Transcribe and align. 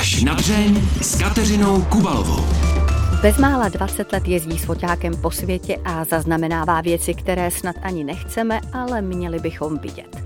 Až 0.00 0.22
na 0.22 0.34
dřeň 0.34 0.80
s 1.02 1.18
Kateřinou 1.18 1.82
Kubalovou. 1.82 2.44
Bezmála 3.22 3.68
20 3.68 4.12
let 4.12 4.28
jezdí 4.28 4.58
s 4.58 4.64
foťákem 4.64 5.16
po 5.16 5.30
světě 5.30 5.76
a 5.84 6.04
zaznamenává 6.04 6.80
věci, 6.80 7.14
které 7.14 7.50
snad 7.50 7.76
ani 7.82 8.04
nechceme, 8.04 8.60
ale 8.72 9.02
měli 9.02 9.38
bychom 9.38 9.78
vidět. 9.78 10.16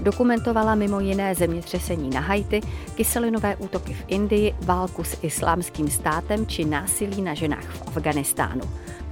Dokumentovala 0.00 0.74
mimo 0.74 1.00
jiné 1.00 1.34
zemětřesení 1.34 2.10
na 2.10 2.20
Haiti, 2.20 2.60
kyselinové 2.94 3.56
útoky 3.56 3.94
v 3.94 4.04
Indii, 4.06 4.54
válku 4.60 5.04
s 5.04 5.18
islámským 5.22 5.90
státem 5.90 6.46
či 6.46 6.64
násilí 6.64 7.22
na 7.22 7.34
ženách 7.34 7.66
v 7.70 7.88
Afganistánu. 7.88 8.62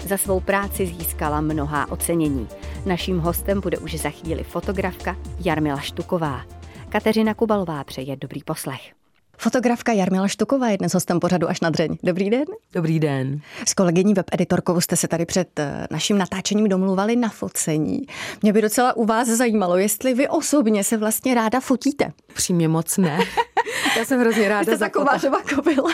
Za 0.07 0.17
svou 0.17 0.41
práci 0.41 0.87
získala 0.87 1.41
mnohá 1.41 1.91
ocenění. 1.91 2.49
Naším 2.87 3.19
hostem 3.19 3.61
bude 3.61 3.79
už 3.79 3.95
za 3.95 4.11
chvíli 4.11 4.45
fotografka 4.45 5.17
Jarmila 5.45 5.81
Štuková. 5.81 6.43
Kateřina 6.89 7.35
Kubalová 7.35 7.85
přeje 7.85 8.17
dobrý 8.17 8.43
poslech. 8.45 9.02
Fotografka 9.39 9.93
Jarmila 9.93 10.29
Štuková 10.29 10.69
je 10.69 10.79
dnes 10.79 10.95
hostem 10.95 11.21
pořadu 11.21 11.49
až 11.49 11.61
na 11.61 11.71
dřeň. 11.71 11.97
Dobrý 12.03 12.31
den. 12.31 12.45
Dobrý 12.73 13.01
den. 13.01 13.41
S 13.67 13.75
kolegyní 13.75 14.15
webeditorkou 14.15 14.81
jste 14.81 14.97
se 14.97 15.09
tady 15.09 15.27
před 15.27 15.59
eh, 15.59 15.87
naším 15.91 16.19
natáčením 16.19 16.69
domluvali 16.69 17.17
na 17.17 17.29
focení. 17.29 18.07
Mě 18.43 18.53
by 18.53 18.63
docela 18.63 18.97
u 18.97 19.05
vás 19.05 19.29
zajímalo, 19.29 19.77
jestli 19.77 20.15
vy 20.15 20.29
osobně 20.29 20.85
se 20.85 20.97
vlastně 20.97 21.35
ráda 21.35 21.61
fotíte. 21.61 22.13
Přímě 22.35 22.69
moc 22.69 22.97
ne. 22.97 23.19
Já 23.99 24.05
jsem 24.05 24.21
hrozně 24.21 24.49
ráda 24.49 24.63
Jste 24.63 24.77
za 24.77 24.87
taková 24.87 25.19
kobila. 25.55 25.91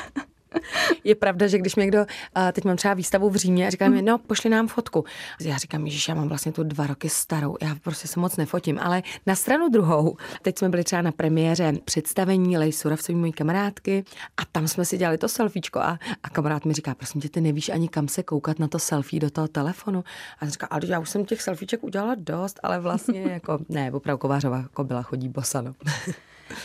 Je 1.04 1.14
pravda, 1.14 1.46
že 1.46 1.58
když 1.58 1.76
mi 1.76 1.82
někdo, 1.82 2.06
teď 2.52 2.64
mám 2.64 2.76
třeba 2.76 2.94
výstavu 2.94 3.30
v 3.30 3.36
Římě 3.36 3.66
a 3.66 3.70
říká 3.70 3.88
mi, 3.88 4.02
no 4.02 4.18
pošli 4.18 4.50
nám 4.50 4.68
fotku. 4.68 5.04
Já 5.40 5.56
říkám, 5.56 5.88
že 5.88 6.12
já 6.12 6.14
mám 6.14 6.28
vlastně 6.28 6.52
tu 6.52 6.62
dva 6.62 6.86
roky 6.86 7.08
starou, 7.08 7.56
já 7.62 7.74
prostě 7.82 8.08
se 8.08 8.20
moc 8.20 8.36
nefotím, 8.36 8.78
ale 8.82 9.02
na 9.26 9.34
stranu 9.34 9.68
druhou, 9.68 10.16
teď 10.42 10.58
jsme 10.58 10.68
byli 10.68 10.84
třeba 10.84 11.02
na 11.02 11.12
premiéře 11.12 11.72
představení 11.84 12.58
Lej 12.58 12.72
Suravcový 12.72 13.18
mojí 13.18 13.32
kamarádky 13.32 14.04
a 14.36 14.44
tam 14.52 14.68
jsme 14.68 14.84
si 14.84 14.98
dělali 14.98 15.18
to 15.18 15.28
selfiečko 15.28 15.78
a, 15.78 15.98
a 16.22 16.30
kamarád 16.30 16.64
mi 16.64 16.74
říká, 16.74 16.94
prosím 16.94 17.20
tě, 17.20 17.28
ty 17.28 17.40
nevíš 17.40 17.68
ani 17.68 17.88
kam 17.88 18.08
se 18.08 18.22
koukat 18.22 18.58
na 18.58 18.68
to 18.68 18.78
selfie 18.78 19.20
do 19.20 19.30
toho 19.30 19.48
telefonu. 19.48 20.04
A 20.40 20.48
říká, 20.48 20.66
ale 20.70 20.82
já 20.86 20.98
už 20.98 21.10
jsem 21.10 21.24
těch 21.24 21.42
selfieček 21.42 21.84
udělala 21.84 22.14
dost, 22.14 22.60
ale 22.62 22.80
vlastně 22.80 23.20
jako, 23.32 23.58
ne, 23.68 23.92
opravdu 23.92 24.18
kovářová 24.18 24.64
byla 24.82 25.02
chodí 25.02 25.28
bosano. 25.28 25.74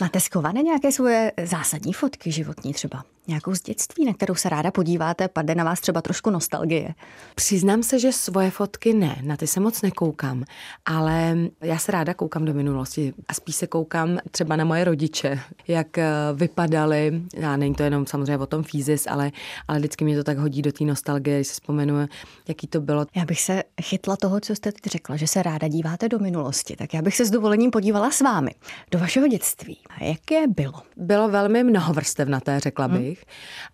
Máte 0.00 0.20
schované 0.20 0.62
nějaké 0.62 0.92
svoje 0.92 1.32
zásadní 1.44 1.92
fotky 1.92 2.32
životní 2.32 2.72
třeba? 2.72 3.04
Nějakou 3.28 3.54
z 3.54 3.62
dětství, 3.62 4.04
na 4.04 4.14
kterou 4.14 4.34
se 4.34 4.48
ráda 4.48 4.70
podíváte, 4.70 5.28
padne 5.28 5.54
na 5.54 5.64
vás 5.64 5.80
třeba 5.80 6.02
trošku 6.02 6.30
nostalgie? 6.30 6.94
Přiznám 7.34 7.82
se, 7.82 7.98
že 7.98 8.12
svoje 8.12 8.50
fotky 8.50 8.94
ne, 8.94 9.16
na 9.22 9.36
ty 9.36 9.46
se 9.46 9.60
moc 9.60 9.82
nekoukám, 9.82 10.44
ale 10.84 11.38
já 11.60 11.78
se 11.78 11.92
ráda 11.92 12.14
koukám 12.14 12.44
do 12.44 12.54
minulosti 12.54 13.14
a 13.28 13.34
spíš 13.34 13.56
se 13.56 13.66
koukám 13.66 14.18
třeba 14.30 14.56
na 14.56 14.64
moje 14.64 14.84
rodiče, 14.84 15.40
jak 15.68 15.98
eh, 15.98 16.10
vypadali, 16.34 17.22
a 17.46 17.56
není 17.56 17.74
to 17.74 17.82
jenom 17.82 18.06
samozřejmě 18.06 18.38
o 18.38 18.46
tom 18.46 18.62
fízis, 18.62 19.06
ale, 19.06 19.32
ale 19.68 19.78
vždycky 19.78 20.04
mě 20.04 20.16
to 20.16 20.24
tak 20.24 20.38
hodí 20.38 20.62
do 20.62 20.72
té 20.72 20.84
nostalgie, 20.84 21.36
když 21.36 21.48
se 21.48 21.52
vzpomenu, 21.52 22.08
jaký 22.48 22.66
to 22.66 22.80
bylo. 22.80 23.06
Já 23.16 23.24
bych 23.24 23.40
se 23.40 23.62
chytla 23.82 24.16
toho, 24.16 24.40
co 24.40 24.54
jste 24.54 24.72
teď 24.72 24.92
řekla, 24.92 25.16
že 25.16 25.26
se 25.26 25.42
ráda 25.42 25.68
díváte 25.68 26.08
do 26.08 26.18
minulosti, 26.18 26.76
tak 26.76 26.94
já 26.94 27.02
bych 27.02 27.16
se 27.16 27.26
s 27.26 27.30
dovolením 27.30 27.70
podívala 27.70 28.10
s 28.10 28.20
vámi 28.20 28.50
do 28.90 28.98
vašeho 28.98 29.28
dětství. 29.28 29.78
A 30.00 30.04
jaké 30.04 30.46
bylo? 30.46 30.82
Bylo 30.96 31.28
velmi 31.28 31.64
mnohovrstevnaté, 31.64 32.60
řekla 32.60 32.88
bych. 32.88 33.04
Hmm 33.04 33.13
bych. 33.14 33.24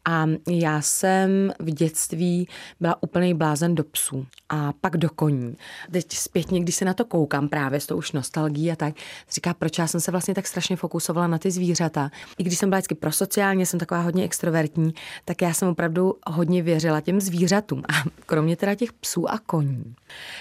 A 0.04 0.26
já 0.50 0.80
jsem 0.80 1.52
v 1.58 1.70
dětství 1.70 2.48
byla 2.80 3.02
úplný 3.02 3.34
blázen 3.34 3.74
do 3.74 3.84
psů 3.84 4.26
a 4.48 4.72
pak 4.80 4.96
do 4.96 5.10
koní. 5.10 5.56
Teď 5.92 6.12
zpětně, 6.12 6.60
když 6.60 6.74
se 6.74 6.84
na 6.84 6.94
to 6.94 7.04
koukám 7.04 7.48
právě 7.48 7.80
s 7.80 7.86
tou 7.86 7.96
už 7.96 8.12
nostalgií 8.12 8.72
a 8.72 8.76
tak, 8.76 8.94
říká, 9.30 9.54
proč 9.54 9.78
já 9.78 9.86
jsem 9.86 10.00
se 10.00 10.10
vlastně 10.10 10.34
tak 10.34 10.46
strašně 10.46 10.76
fokusovala 10.76 11.26
na 11.26 11.38
ty 11.38 11.50
zvířata. 11.50 12.10
I 12.38 12.42
když 12.42 12.58
jsem 12.58 12.70
byla 12.70 12.78
vždycky 12.78 12.94
prosociálně, 12.94 13.66
jsem 13.66 13.80
taková 13.80 14.00
hodně 14.00 14.24
extrovertní, 14.24 14.94
tak 15.24 15.42
já 15.42 15.54
jsem 15.54 15.68
opravdu 15.68 16.14
hodně 16.26 16.62
věřila 16.62 17.00
těm 17.00 17.20
zvířatům. 17.20 17.82
A 17.88 18.04
kromě 18.26 18.56
teda 18.56 18.74
těch 18.74 18.92
psů 18.92 19.30
a 19.30 19.38
koní 19.38 19.94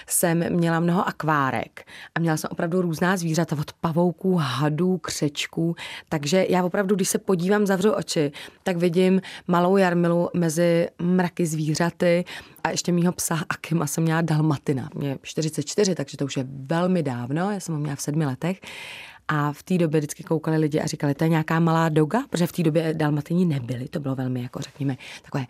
jsem 0.06 0.56
měla 0.56 0.80
mnoho 0.80 1.08
akvárek 1.08 1.86
a 2.14 2.20
měla 2.20 2.36
jsem 2.36 2.48
opravdu 2.52 2.82
různá 2.82 3.16
zvířata 3.16 3.56
od 3.60 3.72
pavouků, 3.72 4.34
hadů, 4.36 4.98
křečků. 4.98 5.76
Takže 6.08 6.46
já 6.48 6.64
opravdu, 6.64 6.94
když 6.94 7.08
se 7.08 7.18
podívám, 7.18 7.66
zavřu 7.66 7.92
oči, 7.92 8.32
tak 8.62 8.76
vidím 8.76 8.89
vidím 8.90 9.20
malou 9.46 9.76
Jarmilu 9.76 10.30
mezi 10.34 10.88
mraky 11.02 11.46
zvířaty 11.46 12.24
a 12.64 12.70
ještě 12.70 12.92
mýho 12.92 13.12
psa 13.12 13.38
Akima 13.48 13.86
jsem 13.86 14.04
měla 14.04 14.20
Dalmatina. 14.20 14.88
Mě 14.94 15.18
44, 15.22 15.94
takže 15.94 16.16
to 16.16 16.24
už 16.24 16.36
je 16.36 16.44
velmi 16.48 17.02
dávno, 17.02 17.50
já 17.50 17.60
jsem 17.60 17.74
ho 17.74 17.80
měla 17.80 17.96
v 17.96 18.02
sedmi 18.02 18.26
letech. 18.26 18.60
A 19.28 19.52
v 19.52 19.62
té 19.62 19.78
době 19.78 20.00
vždycky 20.00 20.22
koukali 20.22 20.56
lidi 20.56 20.80
a 20.80 20.86
říkali, 20.86 21.14
to 21.14 21.24
je 21.24 21.30
nějaká 21.30 21.60
malá 21.60 21.88
doga, 21.88 22.24
protože 22.30 22.46
v 22.46 22.52
té 22.52 22.62
době 22.62 22.94
dalmatini 22.94 23.44
nebyly. 23.44 23.88
To 23.88 24.00
bylo 24.00 24.14
velmi, 24.14 24.42
jako 24.42 24.60
řekněme, 24.60 24.96
takové 25.22 25.46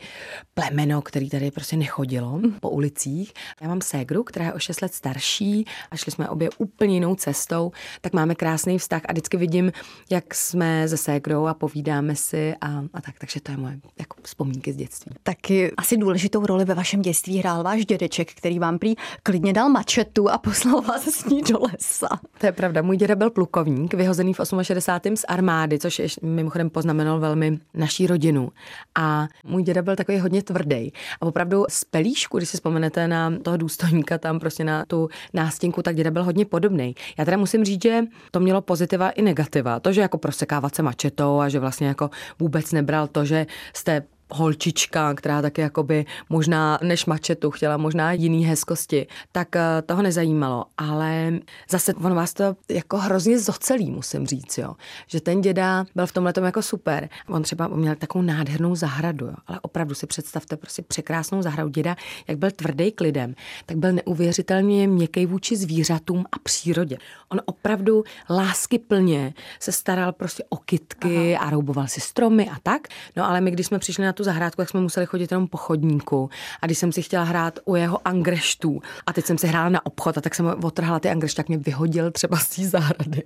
plemeno, 0.55 1.03
který 1.03 1.31
tady 1.31 1.51
prostě 1.51 1.77
nechodilo 1.77 2.41
po 2.61 2.71
ulicích. 2.71 3.33
Já 3.61 3.69
mám 3.69 3.81
ségru, 3.81 4.25
která 4.25 4.47
je 4.47 4.53
o 4.53 4.59
6 4.59 4.83
let 4.83 4.95
starší 4.95 5.65
a 5.91 5.97
šli 5.97 6.13
jsme 6.13 6.29
obě 6.29 6.51
úplně 6.59 6.95
jinou 6.95 7.15
cestou, 7.15 7.73
tak 8.01 8.13
máme 8.13 8.35
krásný 8.35 8.79
vztah 8.79 9.03
a 9.09 9.13
vždycky 9.13 9.37
vidím, 9.37 9.73
jak 10.11 10.35
jsme 10.35 10.89
se 10.89 10.97
ségrou 10.97 11.47
a 11.47 11.55
povídáme 11.55 12.17
si 12.17 12.55
a, 12.61 12.85
a 12.95 13.01
tak. 13.01 13.19
Takže 13.19 13.41
to 13.41 13.53
je 13.53 13.57
moje 13.57 13.81
jako 13.99 14.17
vzpomínky 14.23 14.73
z 14.73 14.77
dětství. 14.77 15.13
Taky 15.23 15.73
asi 15.77 15.97
důležitou 15.97 16.47
roli 16.47 16.65
ve 16.65 16.75
vašem 16.75 17.03
dětství 17.03 17.39
hrál 17.39 17.63
váš 17.63 17.87
dědeček, 17.87 18.33
který 18.35 18.59
vám 18.59 18.79
prý 18.79 18.95
klidně 19.23 19.53
dal 19.53 19.69
mačetu 19.69 20.31
a 20.31 20.39
poslal 20.39 20.81
vás 20.83 21.05
s 21.09 21.25
ní 21.25 21.43
do 21.43 21.59
lesa. 21.59 22.09
To 22.39 22.47
je 22.47 22.53
pravda, 22.53 22.83
můj 22.83 22.97
děda 22.97 23.15
byl 23.15 23.31
plukovník 23.31 23.70
plukovník, 23.71 23.95
vyhozený 23.95 24.35
v 24.35 24.41
68. 24.63 25.17
z 25.17 25.25
armády, 25.29 25.79
což 25.79 25.99
je 25.99 26.09
mimochodem 26.23 26.71
poznamenal 26.71 27.21
velmi 27.21 27.59
naší 27.75 28.07
rodinu. 28.07 28.49
A 28.95 29.29
můj 29.45 29.63
děda 29.63 29.83
byl 29.83 29.97
takový 29.97 30.19
hodně 30.19 30.43
tvrdý. 30.43 30.93
A 31.21 31.27
opravdu 31.27 31.65
z 31.69 31.85
pelíšku, 31.85 32.37
když 32.37 32.49
si 32.49 32.57
vzpomenete 32.57 33.09
na 33.09 33.33
toho 33.43 33.57
důstojníka 33.57 34.19
tam 34.19 34.41
prostě 34.41 34.65
na 34.65 34.85
tu 34.85 35.09
nástěnku, 35.35 35.83
tak 35.83 35.97
děda 35.97 36.11
byl 36.11 36.25
hodně 36.25 36.45
podobný. 36.45 36.95
Já 37.19 37.25
teda 37.25 37.37
musím 37.37 37.65
říct, 37.65 37.83
že 37.83 38.03
to 38.31 38.41
mělo 38.41 38.61
pozitiva 38.61 39.11
i 39.11 39.23
negativa. 39.23 39.81
To, 39.81 39.93
že 39.93 40.01
jako 40.01 40.19
prosekávat 40.19 40.75
se 40.75 40.83
mačetou 40.83 41.41
a 41.41 41.49
že 41.49 41.61
vlastně 41.61 41.87
jako 41.87 42.11
vůbec 42.39 42.73
nebral 42.73 43.07
to, 43.07 43.25
že 43.25 43.47
jste 43.75 44.03
holčička, 44.33 45.15
která 45.15 45.43
taky 45.43 45.61
jakoby 45.61 46.05
možná 46.29 46.79
než 46.83 47.07
mačetu 47.07 47.51
chtěla 47.51 47.77
možná 47.77 48.13
jiný 48.13 48.45
hezkosti, 48.45 49.07
tak 49.33 49.57
eh, 49.57 49.83
toho 49.87 50.03
nezajímalo. 50.03 50.65
Ale 50.79 51.33
zase 51.71 51.95
on 51.95 52.15
vás 52.15 52.35
to 52.35 52.57
jako 52.69 52.99
hrozně 52.99 53.39
zocelí, 53.39 53.91
musím 53.91 54.27
říct, 54.27 54.59
jo. 54.59 54.75
Že 55.07 55.21
ten 55.21 55.41
děda 55.41 55.85
byl 55.95 56.07
v 56.07 56.13
tomhle 56.13 56.33
jako 56.45 56.63
super. 56.63 57.09
On 57.29 57.43
třeba 57.43 57.69
měl 57.69 57.95
takovou 57.95 58.23
nádhernou 58.23 58.75
zahradu, 58.75 59.27
jo. 59.27 59.35
Ale 59.47 59.61
opravdu 59.63 59.95
si 59.95 60.07
představte 60.07 60.57
prostě 60.57 60.83
překrásnou 60.83 61.43
zahradu 61.43 61.71
děda, 61.71 61.97
jak 62.29 62.39
byl 62.39 62.51
tvrdý 62.51 62.93
k 62.93 63.01
lidem, 63.01 63.35
tak 63.67 63.77
byl 63.77 63.93
neuvěřitelně 63.93 64.89
měkký 64.89 65.27
vůči 65.27 65.57
zvířatům 65.57 66.25
a 66.33 66.39
přírodě. 66.39 66.99
On 67.29 67.41
opravdu 67.45 68.05
lásky 68.31 68.79
plně 68.79 69.35
se 69.61 69.73
staral 69.73 70.13
prostě 70.13 70.45
o 70.49 70.57
kytky 70.57 71.37
Aha. 71.37 71.47
a 71.47 71.51
rouboval 71.51 71.87
si 71.87 72.01
stromy 72.01 72.49
a 72.49 72.57
tak. 72.63 72.89
No 73.17 73.29
ale 73.29 73.41
my, 73.41 73.51
když 73.51 73.67
jsme 73.67 73.79
přišli 73.79 74.05
na 74.05 74.13
tu 74.13 74.20
zahrádku, 74.25 74.63
jak 74.63 74.69
jsme 74.69 74.81
museli 74.81 75.07
chodit 75.07 75.31
jenom 75.31 75.49
po 75.49 75.57
chodníku. 75.57 76.31
A 76.63 76.67
když 76.67 76.79
jsem 76.79 76.93
si 76.93 77.03
chtěla 77.03 77.25
hrát 77.25 77.59
u 77.65 77.77
jeho 77.77 78.09
angreštů 78.09 78.83
a 79.07 79.13
teď 79.13 79.25
jsem 79.25 79.39
si 79.39 79.47
hrála 79.47 79.69
na 79.69 79.87
obchod 79.87 80.19
a 80.19 80.21
tak 80.21 80.35
jsem 80.35 80.55
otrhla 80.63 81.01
ty 81.01 81.11
angrešty, 81.11 81.37
tak 81.37 81.49
mě 81.49 81.59
vyhodil 81.59 82.11
třeba 82.11 82.37
z 82.37 82.49
té 82.49 82.69
zahrady. 82.69 83.23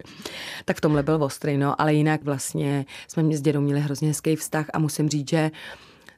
Tak 0.65 0.77
v 0.77 0.81
tomhle 0.81 1.03
byl 1.03 1.25
ostrý, 1.25 1.57
no, 1.59 1.81
ale 1.81 1.95
jinak 1.95 2.25
vlastně 2.25 2.87
jsme 3.09 3.23
mě 3.23 3.39
s 3.39 3.41
dědou 3.41 3.61
měli 3.61 3.81
hrozně 3.81 4.09
hezký 4.09 4.37
vztah 4.37 4.67
a 4.73 4.79
musím 4.79 5.09
říct, 5.09 5.31
že 5.31 5.51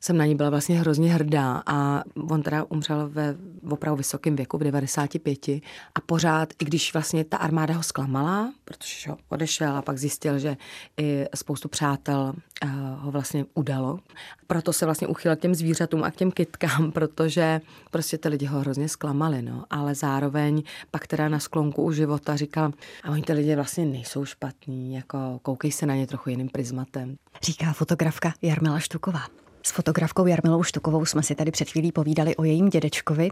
jsem 0.06 0.16
na 0.16 0.26
ní 0.26 0.34
byla 0.34 0.50
vlastně 0.50 0.80
hrozně 0.80 1.12
hrdá 1.12 1.62
a 1.66 2.02
on 2.30 2.42
teda 2.42 2.64
umřel 2.64 3.08
ve 3.08 3.36
opravdu 3.70 3.96
vysokém 3.96 4.36
věku, 4.36 4.58
v 4.58 4.62
95 4.62 5.48
a 5.94 6.00
pořád, 6.06 6.52
i 6.58 6.64
když 6.64 6.92
vlastně 6.92 7.24
ta 7.24 7.36
armáda 7.36 7.74
ho 7.74 7.82
zklamala, 7.82 8.52
protože 8.64 9.10
ho 9.10 9.16
odešel 9.28 9.76
a 9.76 9.82
pak 9.82 9.98
zjistil, 9.98 10.38
že 10.38 10.56
i 10.96 11.26
spoustu 11.34 11.68
přátel 11.68 12.32
uh, 12.64 12.70
ho 12.96 13.10
vlastně 13.10 13.44
udalo. 13.54 13.98
Proto 14.46 14.72
se 14.72 14.84
vlastně 14.84 15.06
uchyl 15.06 15.36
k 15.36 15.40
těm 15.40 15.54
zvířatům 15.54 16.04
a 16.04 16.10
k 16.10 16.16
těm 16.16 16.30
kytkám, 16.30 16.92
protože 16.94 17.60
prostě 17.90 18.18
ty 18.18 18.28
lidi 18.28 18.46
ho 18.46 18.60
hrozně 18.60 18.88
zklamali, 18.88 19.42
no. 19.42 19.64
Ale 19.70 19.94
zároveň 19.94 20.62
pak 20.90 21.06
teda 21.06 21.28
na 21.28 21.38
sklonku 21.38 21.82
u 21.82 21.92
života 21.92 22.36
říkal, 22.36 22.72
a 23.04 23.10
oni 23.10 23.22
ty 23.22 23.32
lidi 23.32 23.56
vlastně 23.56 23.84
nejsou 23.84 24.24
špatní, 24.24 24.94
jako 24.94 25.38
koukej 25.42 25.72
se 25.72 25.86
na 25.86 25.94
ně 25.94 26.06
trochu 26.06 26.30
jiným 26.30 26.48
prismatem. 26.48 27.16
Říká 27.42 27.72
fotografka 27.72 28.32
Jarmila 28.42 28.78
Štuková. 28.78 29.45
S 29.66 29.70
fotografkou 29.70 30.26
Jarmilou 30.26 30.62
Štukovou 30.62 31.04
jsme 31.04 31.22
si 31.22 31.34
tady 31.34 31.50
před 31.50 31.70
chvílí 31.70 31.92
povídali 31.92 32.36
o 32.36 32.44
jejím 32.44 32.68
dědečkovi. 32.68 33.28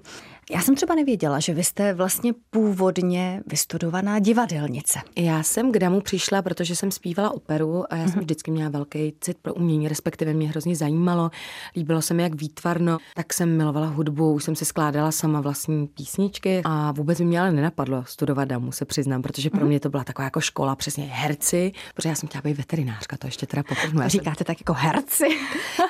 Já 0.50 0.60
jsem 0.60 0.75
třeba 0.75 0.94
nevěděla, 0.94 1.40
že 1.40 1.54
vy 1.54 1.64
jste 1.64 1.94
vlastně 1.94 2.32
původně 2.50 3.42
vystudovaná 3.46 4.19
divadelnice. 4.19 4.98
Já 5.16 5.42
jsem 5.42 5.72
k 5.72 5.78
Damu 5.78 6.00
přišla, 6.00 6.42
protože 6.42 6.76
jsem 6.76 6.90
zpívala 6.90 7.31
operu 7.31 7.92
a 7.92 7.96
já 7.96 8.04
jsem 8.04 8.12
mhm. 8.12 8.20
vždycky 8.20 8.50
měla 8.50 8.70
velký 8.70 9.14
cit 9.20 9.38
pro 9.42 9.54
umění, 9.54 9.88
respektive 9.88 10.32
mě 10.32 10.48
hrozně 10.48 10.76
zajímalo. 10.76 11.31
Líbilo 11.76 12.02
se 12.02 12.14
mi, 12.14 12.22
jak 12.22 12.34
výtvarno, 12.34 12.98
tak 13.14 13.32
jsem 13.32 13.56
milovala 13.56 13.87
hudbu, 13.87 14.32
už 14.32 14.44
jsem 14.44 14.56
si 14.56 14.64
skládala 14.64 15.12
sama 15.12 15.40
vlastní 15.40 15.87
písničky 15.87 16.62
a 16.64 16.92
vůbec 16.92 17.19
mi 17.19 17.25
mě 17.25 17.40
ale 17.40 17.52
nenapadlo 17.52 18.04
studovat 18.06 18.44
Damu, 18.44 18.72
se 18.72 18.84
přiznám, 18.84 19.22
protože 19.22 19.50
pro 19.50 19.60
mhm. 19.60 19.69
mě 19.69 19.80
to 19.80 19.90
byla 19.90 20.04
taková 20.04 20.25
jako 20.25 20.40
škola, 20.40 20.76
přesně 20.76 21.04
herci, 21.04 21.72
protože 21.94 22.08
já 22.08 22.14
jsem 22.14 22.28
chtěla 22.28 22.42
být 22.42 22.56
veterinářka, 22.56 23.16
to 23.16 23.26
ještě 23.26 23.46
teda 23.46 23.62
poprvnu. 23.62 24.02
Říkáte 24.06 24.44
tak 24.44 24.60
jako 24.60 24.72
herci? 24.72 25.25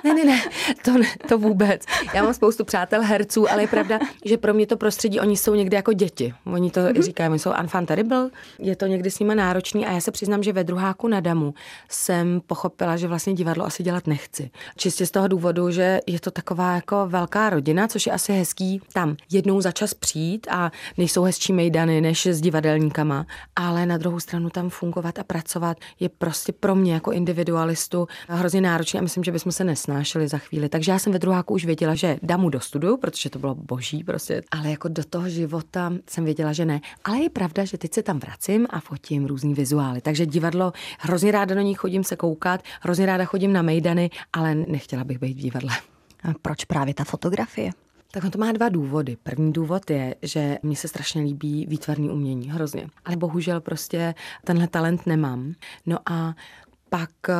ne, 0.05 0.15
ne, 0.15 0.25
ne, 0.25 0.34
to, 0.85 0.99
ne, 0.99 1.07
to 1.29 1.39
vůbec. 1.39 1.83
Já 2.15 2.23
mám 2.23 2.35
spoustu 2.35 2.65
přátel 2.65 3.03
herců, 3.03 3.51
ale 3.51 3.63
je 3.63 3.69
pravda, 3.69 3.99
že 4.25 4.37
pro 4.37 4.55
mě 4.55 4.67
to 4.67 4.77
prostředí, 4.77 5.21
oni 5.21 5.37
jsou 5.37 5.55
někdy 5.55 5.77
jako 5.77 5.93
děti. 5.93 6.35
Oni 6.47 6.71
to 6.71 6.81
mm-hmm. 6.81 7.03
říkají, 7.03 7.31
oni 7.31 7.39
jsou 7.39 7.53
enfant 7.53 7.89
terrible, 7.89 8.31
je 8.59 8.77
to 8.77 8.87
někdy 8.87 9.11
s 9.11 9.19
nimi 9.19 9.35
náročný 9.35 9.87
a 9.87 9.93
já 9.93 10.01
se 10.01 10.11
přiznám, 10.11 10.43
že 10.43 10.53
ve 10.53 10.65
druháku 10.65 11.09
na 11.09 11.21
Damu 11.21 11.55
jsem 11.89 12.41
pochopila, 12.47 12.97
že 12.97 13.09
vlastně 13.09 13.35
divadlo 13.35 13.65
asi 13.67 13.83
dělat 13.83 14.07
nechci. 14.07 14.51
Čistě 14.77 15.07
z 15.07 15.11
toho 15.11 15.29
důvodu, 15.29 15.71
že 15.71 16.01
je 16.07 16.21
to 16.21 16.31
taková 16.31 16.75
jako 16.75 17.07
velká 17.09 17.51
rodina, 17.51 17.89
což 17.89 18.07
je 18.07 18.13
asi 18.13 18.33
hezký 18.33 18.81
tam 18.93 19.17
jednou 19.33 19.61
za 19.61 19.73
čas 19.73 19.95
přijít 19.95 20.47
a 20.51 20.71
nejsou 20.99 21.23
hezčí 21.23 21.53
mejdany 21.53 22.01
než 22.01 22.27
s 22.27 22.41
divadelníkama, 22.41 23.27
ale 23.57 23.87
na 23.87 23.97
druhou 23.99 24.21
stranu 24.21 24.51
tam 24.51 24.71
fungovat 24.71 25.19
a 25.19 25.25
pracovat 25.25 25.77
je 26.01 26.09
prostě 26.09 26.53
pro 26.53 26.75
mě 26.75 26.95
jako 26.95 27.13
individualistu 27.13 28.09
hrozně 28.29 28.61
náročné 28.61 29.01
a 29.01 29.03
myslím, 29.03 29.25
že 29.25 29.33
bychom 29.33 29.53
se 29.53 29.65
nesnášeli 29.65 30.24
za 30.29 30.39
chvíli. 30.39 30.69
Takže 30.69 30.93
já 30.93 30.99
jsem 30.99 31.13
ve 31.13 31.19
druháku 31.19 31.55
už 31.55 31.65
věděla, 31.65 31.95
že 31.95 32.19
Damu 32.23 32.51
dostuduju, 32.51 32.97
protože 32.97 33.31
to 33.31 33.39
bylo 33.39 33.55
boží 33.55 34.05
prostě, 34.05 34.43
ale 34.51 34.71
jako 34.71 34.89
do 34.89 35.05
toho 35.05 35.29
života 35.29 35.93
jsem 36.09 36.25
věděla, 36.25 36.53
že 36.53 36.65
ne. 36.65 36.81
Ale 37.05 37.19
je 37.19 37.31
pravda, 37.31 37.65
že 37.65 37.79
teď 37.79 37.95
se 37.95 38.03
tam 38.03 38.19
vracím 38.19 38.67
a 38.71 38.81
fotím 38.81 39.27
různý 39.27 39.55
vizuály. 39.55 40.01
Takže 40.01 40.27
divadlo, 40.27 40.73
hrozně 40.99 41.33
ráda 41.33 41.55
do 41.55 41.61
ní 41.61 41.75
chodím 41.75 42.05
se 42.05 42.17
koukat, 42.17 42.63
hrozně 42.81 43.07
ráda 43.07 43.25
chodím 43.25 43.53
na 43.53 43.63
mejdany, 43.63 44.11
ale 44.33 44.55
nechtěla 44.55 45.05
bych 45.05 45.19
být 45.19 45.37
v 45.37 45.41
divadle. 45.41 45.71
A 46.23 46.33
proč 46.43 46.65
právě 46.65 46.95
ta 46.95 47.05
fotografie? 47.05 47.71
Tak 48.15 48.25
on 48.25 48.31
to 48.31 48.39
má 48.39 48.53
dva 48.53 48.69
důvody. 48.69 49.17
První 49.23 49.53
důvod 49.53 49.91
je, 49.91 50.15
že 50.23 50.59
mně 50.63 50.77
se 50.77 50.89
strašně 50.89 51.23
líbí 51.23 51.67
výtvarný 51.69 52.11
umění, 52.11 52.51
hrozně. 52.51 52.89
Ale 53.05 53.17
bohužel 53.17 53.61
prostě 53.61 54.15
tenhle 54.45 54.69
talent 54.69 55.07
nemám. 55.07 55.55
No 55.87 55.99
a 56.07 56.35
pak 56.95 57.11
uh, 57.29 57.35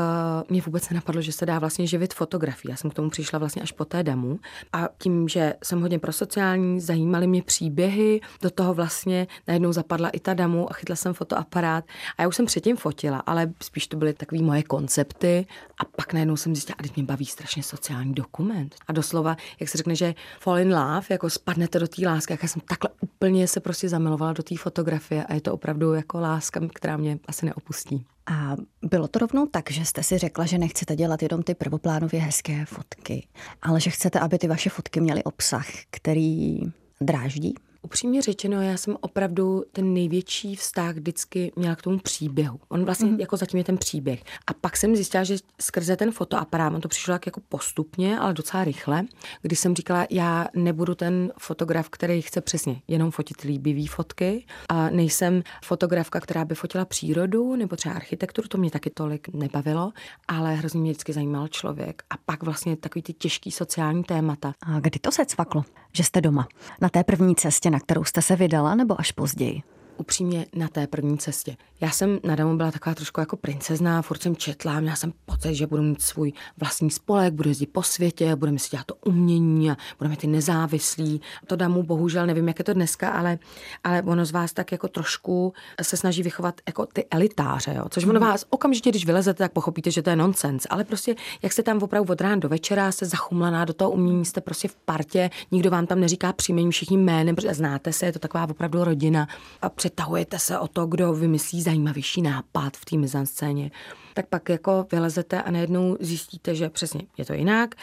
mě 0.49 0.63
vůbec 0.63 0.91
nenapadlo, 0.91 1.23
že 1.23 1.33
se 1.33 1.47
dá 1.47 1.59
vlastně 1.59 1.87
živit 1.87 2.15
fotografii. 2.15 2.71
Já 2.71 2.77
jsem 2.77 2.91
k 2.91 2.95
tomu 2.95 3.11
přišla 3.11 3.39
vlastně 3.39 3.63
až 3.63 3.73
po 3.73 3.85
té 3.85 4.03
damu. 4.03 4.39
A 4.73 4.89
tím, 4.99 5.29
že 5.29 5.55
jsem 5.65 5.81
hodně 5.81 5.99
prosociální, 5.99 6.81
zajímaly 6.81 7.27
mě 7.27 7.43
příběhy, 7.43 8.21
do 8.43 8.51
toho 8.51 8.75
vlastně 8.75 9.27
najednou 9.49 9.73
zapadla 9.73 10.09
i 10.09 10.21
ta 10.21 10.35
damu 10.35 10.71
a 10.71 10.75
chytla 10.75 10.97
jsem 10.97 11.15
fotoaparát. 11.15 11.85
A 12.19 12.23
já 12.23 12.29
už 12.29 12.37
jsem 12.37 12.47
předtím 12.47 12.77
fotila, 12.77 13.19
ale 13.19 13.53
spíš 13.63 13.87
to 13.87 13.97
byly 13.97 14.13
takové 14.13 14.43
moje 14.43 14.63
koncepty. 14.63 15.47
A 15.81 15.85
pak 15.85 16.13
najednou 16.13 16.37
jsem 16.37 16.55
zjistila, 16.55 16.77
teď 16.83 16.97
mě 16.97 17.05
baví 17.05 17.27
strašně 17.27 17.63
sociální 17.63 18.15
dokument. 18.15 18.75
A 18.89 18.93
doslova, 18.93 19.37
jak 19.61 19.69
se 19.69 19.79
řekne, 19.79 19.95
že 19.95 20.15
fall 20.41 20.59
in 20.59 20.75
love, 20.75 21.07
jako 21.11 21.31
spadnete 21.31 21.79
do 21.79 21.89
té 21.89 22.07
lásky, 22.07 22.33
jak 22.33 22.43
já 22.43 22.49
jsem 22.49 22.63
takhle 22.69 22.91
úplně 23.01 23.49
se 23.49 23.61
prostě 23.61 23.89
zamilovala 23.89 24.33
do 24.33 24.43
té 24.43 24.57
fotografie 24.57 25.25
a 25.25 25.35
je 25.35 25.41
to 25.41 25.53
opravdu 25.53 25.95
jako 25.95 26.21
láska, 26.21 26.61
která 26.75 26.97
mě 26.97 27.19
asi 27.29 27.47
neopustí. 27.47 28.07
A 28.27 28.57
bylo 28.83 29.09
to 29.09 29.19
rovnou 29.19 29.47
tak, 29.47 29.71
že 29.71 29.85
jste 29.85 30.03
si 30.03 30.19
řekla, 30.19 30.47
že 30.47 30.59
nechcete 30.59 30.97
dělat 30.97 31.23
jenom 31.23 31.43
ty 31.43 31.55
prvoplánově 31.55 32.21
hezké 32.21 32.65
fotky, 32.65 33.27
ale 33.63 33.81
že 33.81 33.91
chcete, 33.91 34.21
aby 34.21 34.39
ty 34.39 34.49
vaše 34.49 34.71
fotky 34.71 35.01
měly 35.01 35.25
obsah, 35.25 35.67
který 35.91 36.61
dráždí? 37.01 37.55
Upřímně 37.85 38.23
řečeno, 38.23 38.63
já 38.63 38.77
jsem 38.77 38.97
opravdu 39.01 39.65
ten 39.73 39.95
největší 39.95 40.57
vztah 40.57 40.95
vždycky 40.95 41.53
měla 41.57 41.77
k 41.77 41.83
tomu 41.83 41.99
příběhu. 41.99 42.61
On 42.69 42.85
vlastně 42.85 43.11
mm-hmm. 43.11 43.21
jako 43.21 43.37
zatím 43.37 43.59
je 43.59 43.65
ten 43.65 43.79
příběh. 43.79 44.23
A 44.47 44.53
pak 44.53 44.77
jsem 44.77 44.97
zjistila, 44.97 45.25
že 45.25 45.37
skrze 45.61 45.97
ten 45.97 46.13
fotoaparát, 46.13 46.75
on 46.75 46.81
to 46.81 46.89
přišlo 46.89 47.15
tak 47.15 47.27
jako 47.27 47.41
postupně, 47.49 48.19
ale 48.19 48.35
docela 48.35 48.65
rychle, 48.65 49.05
když 49.43 49.59
jsem 49.59 49.77
říkala, 49.77 50.07
já 50.11 50.47
nebudu 50.55 50.95
ten 50.95 51.33
fotograf, 51.39 51.89
který 51.89 52.23
chce 52.23 52.41
přesně 52.41 52.83
jenom 52.89 53.11
fotit 53.11 53.41
líbivý 53.41 53.87
fotky. 53.87 54.47
A 54.69 54.91
nejsem 54.91 55.43
fotografka, 55.65 56.21
která 56.21 56.45
by 56.45 56.55
fotila 56.55 56.85
přírodu 56.85 57.57
nebo 57.57 57.77
třeba 57.77 57.95
architekturu, 57.95 58.49
to 58.49 58.59
mě 58.59 58.71
taky 58.71 58.91
tolik 58.91 59.29
nebavilo, 59.29 59.93
ale 60.29 60.55
hrozně 60.55 60.81
mě 60.81 60.91
vždycky 60.91 61.13
zajímal 61.13 61.49
člověk. 61.49 62.03
A 62.11 62.15
pak 62.25 62.43
vlastně 62.43 62.77
takový 62.77 63.03
ty 63.03 63.13
těžký 63.13 63.51
sociální 63.51 64.05
témata. 64.05 64.53
A 64.63 64.81
kdy 64.81 64.99
to 64.99 65.13
se 65.13 65.27
cvaklo, 65.27 65.65
že 65.97 66.05
jste 66.05 66.21
doma? 66.21 66.49
Na 66.81 66.89
té 66.89 67.05
první 67.05 67.37
cestě 67.37 67.71
na 67.71 67.81
kterou 67.81 68.05
jste 68.05 68.23
se 68.23 68.37
vydala, 68.37 68.75
nebo 68.75 69.01
až 69.01 69.13
později? 69.13 69.63
Upřímně 69.97 70.47
na 70.55 70.69
té 70.69 70.87
první 70.87 71.19
cestě. 71.19 71.57
Já 71.81 71.91
jsem 71.91 72.19
na 72.25 72.37
domu 72.37 72.57
byla 72.57 72.71
taková 72.71 72.95
trošku 72.95 73.21
jako 73.21 73.37
princezná, 73.37 74.03
furt 74.03 74.23
jsem 74.23 74.37
četla, 74.37 74.81
měla 74.81 74.97
jsem 74.97 75.13
pocit, 75.27 75.55
že 75.55 75.67
budu 75.67 75.83
mít 75.83 76.03
svůj 76.03 76.33
vlastní 76.57 76.91
spolek, 76.91 77.35
budu 77.35 77.49
jezdit 77.49 77.67
po 77.67 77.83
světě, 77.83 78.37
budeme 78.37 78.59
si 78.59 78.71
dělat 78.71 78.87
to 78.87 78.95
umění 78.95 79.71
a 79.71 79.77
budeme 79.99 80.17
ty 80.17 80.27
nezávislí. 80.27 81.21
To 81.47 81.57
damu 81.57 81.83
bohužel 81.83 82.27
nevím, 82.27 82.49
jak 82.49 82.59
je 82.59 82.65
to 82.65 82.75
dneska, 82.75 83.11
ale, 83.11 83.39
ale 83.85 84.03
ono 84.03 84.25
z 84.25 84.31
vás 84.31 84.53
tak 84.53 84.73
jako 84.73 84.89
trošku 84.89 85.53
se 85.83 85.97
snaží 85.97 86.23
vychovat 86.23 86.61
jako 86.67 86.87
ty 86.87 87.07
elitáře, 87.11 87.75
jo? 87.77 87.85
což 87.89 88.05
ono 88.05 88.21
mhm. 88.21 88.29
vás 88.29 88.45
okamžitě, 88.51 88.91
když 88.91 89.07
vylezete, 89.07 89.39
tak 89.39 89.53
pochopíte, 89.53 89.91
že 89.91 90.03
to 90.03 90.11
je 90.11 90.17
nonsens. 90.17 90.67
Ale 90.71 90.85
prostě, 90.85 91.15
jak 91.43 91.53
jste 91.53 91.63
tam 91.63 91.83
opravdu 91.83 92.13
od 92.13 92.21
rána 92.21 92.37
do 92.37 92.49
večera, 92.49 92.93
jste 92.93 93.07
zachumlaná 93.07 93.65
do 93.65 93.73
toho 93.73 93.91
umění, 93.91 94.25
jste 94.25 94.41
prostě 94.41 94.69
v 94.69 94.77
partě, 94.77 95.31
nikdo 95.51 95.71
vám 95.71 95.87
tam 95.87 96.01
neříká 96.01 96.33
příjmení 96.33 96.71
všichni 96.71 96.97
jménem, 96.97 97.37
protože 97.37 97.55
znáte 97.55 97.93
se, 97.93 98.07
je 98.07 98.13
to 98.13 98.19
taková 98.19 98.49
opravdu 98.51 98.85
rodina. 98.85 99.29
A 99.63 99.69
přetahujete 99.85 100.39
se 100.39 100.59
o 100.59 100.69
to, 100.69 100.87
kdo 100.87 101.13
vymyslí 101.13 101.63
zajímavější 101.63 102.23
nápad 102.23 102.77
v 102.77 102.85
té 102.85 102.97
mizanscéně, 102.97 103.71
tak 104.15 104.27
pak 104.27 104.49
jako 104.49 104.87
vylezete 104.93 105.43
a 105.43 105.51
najednou 105.51 105.97
zjistíte, 106.01 106.55
že 106.55 106.71
přesně 106.71 107.01
je 107.19 107.25
to 107.25 107.33
jinak, 107.33 107.75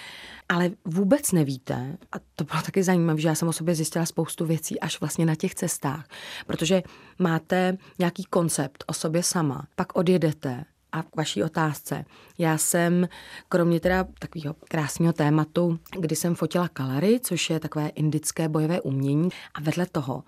ale 0.49 0.69
vůbec 0.85 1.31
nevíte, 1.31 1.97
a 2.11 2.15
to 2.35 2.43
bylo 2.43 2.61
taky 2.61 2.83
zajímavé, 2.83 3.21
že 3.21 3.27
já 3.27 3.35
jsem 3.35 3.47
o 3.47 3.53
sobě 3.53 3.75
zjistila 3.75 4.05
spoustu 4.05 4.45
věcí 4.45 4.79
až 4.79 4.99
vlastně 4.99 5.25
na 5.25 5.35
těch 5.35 5.55
cestách, 5.55 6.07
protože 6.47 6.83
máte 7.19 7.77
nějaký 7.99 8.23
koncept 8.23 8.83
o 8.87 8.93
sobě 8.93 9.23
sama, 9.23 9.67
pak 9.75 9.95
odjedete 9.95 10.65
a 10.91 11.03
k 11.03 11.15
vaší 11.15 11.43
otázce. 11.43 12.05
Já 12.37 12.57
jsem, 12.57 13.07
kromě 13.49 13.79
teda 13.79 14.07
takového 14.19 14.55
krásného 14.69 15.13
tématu, 15.13 15.79
kdy 15.99 16.15
jsem 16.15 16.35
fotila 16.35 16.67
kalary, 16.67 17.19
což 17.19 17.49
je 17.49 17.59
takové 17.59 17.87
indické 17.87 18.49
bojové 18.49 18.81
umění, 18.81 19.29
a 19.53 19.61
vedle 19.61 19.85
toho 19.85 20.23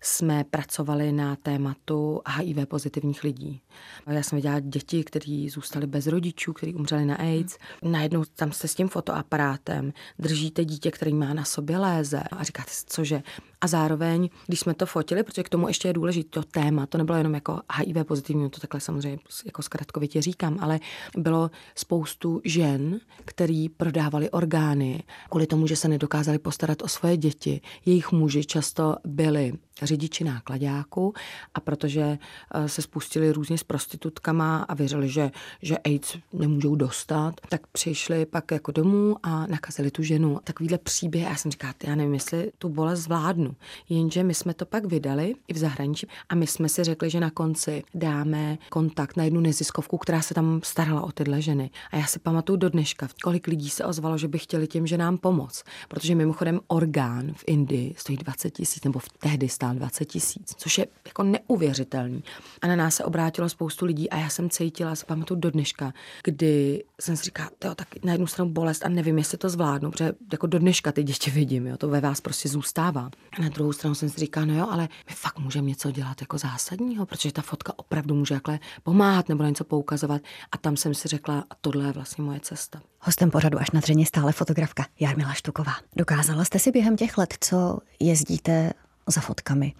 jsme 0.00 0.44
pracovali 0.44 1.12
na 1.12 1.36
tématu 1.36 2.20
HIV 2.36 2.68
pozitivních 2.68 3.24
lidí. 3.24 3.60
Já 4.06 4.22
jsem 4.22 4.36
viděla 4.36 4.60
děti, 4.60 5.04
kteří 5.04 5.48
zůstali 5.48 5.86
bez 5.86 6.06
rodičů, 6.06 6.52
kteří 6.52 6.74
umřeli 6.74 7.04
na 7.04 7.16
AIDS. 7.16 7.58
Najednou 7.82 8.24
tam 8.24 8.52
se 8.52 8.68
s 8.68 8.74
tím 8.74 8.88
fotoaparátem 8.88 9.92
držíte 10.18 10.64
dítě, 10.64 10.90
který 10.90 11.14
má 11.14 11.34
na 11.34 11.44
sobě 11.44 11.78
léze 11.78 12.22
a 12.22 12.42
říkáte 12.42 12.70
si, 12.70 12.84
cože. 12.86 13.22
A 13.60 13.66
zároveň, 13.66 14.28
když 14.46 14.60
jsme 14.60 14.74
to 14.74 14.86
fotili, 14.86 15.22
protože 15.22 15.42
k 15.42 15.48
tomu 15.48 15.68
ještě 15.68 15.88
je 15.88 15.92
důležité 15.92 16.30
to 16.30 16.42
téma, 16.42 16.86
to 16.86 16.98
nebylo 16.98 17.18
jenom 17.18 17.34
jako 17.34 17.60
HIV 17.76 18.06
pozitivní, 18.06 18.50
to 18.50 18.60
takhle 18.60 18.80
samozřejmě 18.80 19.18
jako 19.44 19.62
zkratkovitě 19.62 20.22
říkám, 20.22 20.58
ale 20.60 20.80
bylo 21.16 21.50
spoustu 21.74 22.40
žen, 22.44 23.00
který 23.24 23.68
prodávali 23.68 24.30
orgány 24.30 25.02
kvůli 25.30 25.46
tomu, 25.46 25.66
že 25.66 25.76
se 25.76 25.88
nedokázali 25.88 26.38
postarat 26.38 26.82
o 26.82 26.88
svoje 26.88 27.16
děti. 27.16 27.60
Jejich 27.86 28.12
muži 28.12 28.44
často 28.44 28.96
byli 29.04 29.52
řidiči 29.86 30.24
nákladáku 30.24 31.14
a 31.54 31.60
protože 31.60 32.18
eh, 32.54 32.68
se 32.68 32.82
spustili 32.82 33.32
různě 33.32 33.58
s 33.58 33.62
prostitutkama 33.62 34.62
a 34.62 34.74
věřili, 34.74 35.08
že, 35.08 35.30
že 35.62 35.78
AIDS 35.78 36.16
nemůžou 36.32 36.74
dostat, 36.74 37.40
tak 37.48 37.66
přišli 37.66 38.26
pak 38.26 38.50
jako 38.50 38.72
domů 38.72 39.16
a 39.22 39.46
nakazili 39.46 39.90
tu 39.90 40.02
ženu. 40.02 40.40
Takovýhle 40.44 40.78
příběh, 40.78 41.24
já 41.24 41.36
jsem 41.36 41.50
říkala, 41.50 41.74
já 41.86 41.94
nevím, 41.94 42.14
jestli 42.14 42.52
tu 42.58 42.68
bolest 42.68 43.00
zvládnu. 43.00 43.54
Jenže 43.88 44.22
my 44.24 44.34
jsme 44.34 44.54
to 44.54 44.66
pak 44.66 44.84
vydali 44.84 45.34
i 45.48 45.54
v 45.54 45.58
zahraničí 45.58 46.06
a 46.28 46.34
my 46.34 46.46
jsme 46.46 46.68
si 46.68 46.84
řekli, 46.84 47.10
že 47.10 47.20
na 47.20 47.30
konci 47.30 47.82
dáme 47.94 48.58
kontakt 48.70 49.16
na 49.16 49.24
jednu 49.24 49.40
neziskovku, 49.40 49.98
která 49.98 50.22
se 50.22 50.34
tam 50.34 50.60
starala 50.64 51.02
o 51.02 51.12
tyhle 51.12 51.42
ženy. 51.42 51.70
A 51.90 51.96
já 51.96 52.06
si 52.06 52.18
pamatuju 52.18 52.56
do 52.56 52.68
dneška, 52.68 53.08
kolik 53.22 53.46
lidí 53.46 53.70
se 53.70 53.84
ozvalo, 53.84 54.18
že 54.18 54.28
by 54.28 54.38
chtěli 54.38 54.66
těm 54.66 54.86
ženám 54.86 55.18
pomoct. 55.18 55.64
Protože 55.88 56.14
mimochodem 56.14 56.60
orgán 56.66 57.32
v 57.34 57.44
Indii 57.46 57.94
stojí 57.96 58.18
20 58.18 58.50
tisíc, 58.50 58.84
nebo 58.84 58.98
v 58.98 59.08
tehdy 59.08 59.48
stál 59.48 59.71
20 59.72 60.04
tisíc, 60.04 60.54
což 60.56 60.78
je 60.78 60.86
jako 61.06 61.22
neuvěřitelný. 61.22 62.24
A 62.62 62.66
na 62.66 62.76
nás 62.76 62.94
se 62.94 63.04
obrátilo 63.04 63.48
spoustu 63.48 63.84
lidí 63.84 64.10
a 64.10 64.18
já 64.18 64.28
jsem 64.28 64.50
cítila, 64.50 64.94
se 64.94 65.06
pamatuju 65.06 65.40
do 65.40 65.50
dneška, 65.50 65.92
kdy 66.24 66.84
jsem 67.00 67.16
si 67.16 67.24
říkala, 67.24 67.50
jo, 67.64 67.74
tak 67.74 67.88
na 68.04 68.12
jednu 68.12 68.26
stranu 68.26 68.50
bolest 68.50 68.84
a 68.84 68.88
nevím, 68.88 69.18
jestli 69.18 69.38
to 69.38 69.48
zvládnu, 69.48 69.90
protože 69.90 70.12
jako 70.32 70.46
do 70.46 70.58
dneška 70.58 70.92
ty 70.92 71.02
děti 71.02 71.30
vidím, 71.30 71.66
jo, 71.66 71.76
to 71.76 71.88
ve 71.88 72.00
vás 72.00 72.20
prostě 72.20 72.48
zůstává. 72.48 73.10
A 73.38 73.42
na 73.42 73.48
druhou 73.48 73.72
stranu 73.72 73.94
jsem 73.94 74.08
si 74.08 74.20
říkala, 74.20 74.46
no 74.46 74.54
jo, 74.54 74.66
ale 74.70 74.88
my 75.08 75.14
fakt 75.14 75.38
můžeme 75.38 75.68
něco 75.68 75.90
dělat 75.90 76.20
jako 76.20 76.38
zásadního, 76.38 77.06
protože 77.06 77.32
ta 77.32 77.42
fotka 77.42 77.72
opravdu 77.76 78.14
může 78.14 78.34
jakhle 78.34 78.58
pomáhat 78.82 79.28
nebo 79.28 79.44
něco 79.44 79.64
poukazovat. 79.64 80.22
A 80.52 80.58
tam 80.58 80.76
jsem 80.76 80.94
si 80.94 81.08
řekla, 81.08 81.44
tohle 81.60 81.84
je 81.84 81.92
vlastně 81.92 82.24
moje 82.24 82.40
cesta. 82.40 82.82
Hostem 83.00 83.30
pořadu 83.30 83.58
až 83.58 83.70
na 83.70 83.80
dřeně 83.80 84.06
stále 84.06 84.32
fotografka 84.32 84.86
Jarmila 85.00 85.32
Štuková. 85.32 85.72
Dokázala 85.96 86.44
jste 86.44 86.58
si 86.58 86.70
během 86.70 86.96
těch 86.96 87.18
let, 87.18 87.34
co 87.40 87.78
jezdíte 88.00 88.72
za 89.06 89.20
fotkami. 89.20 89.72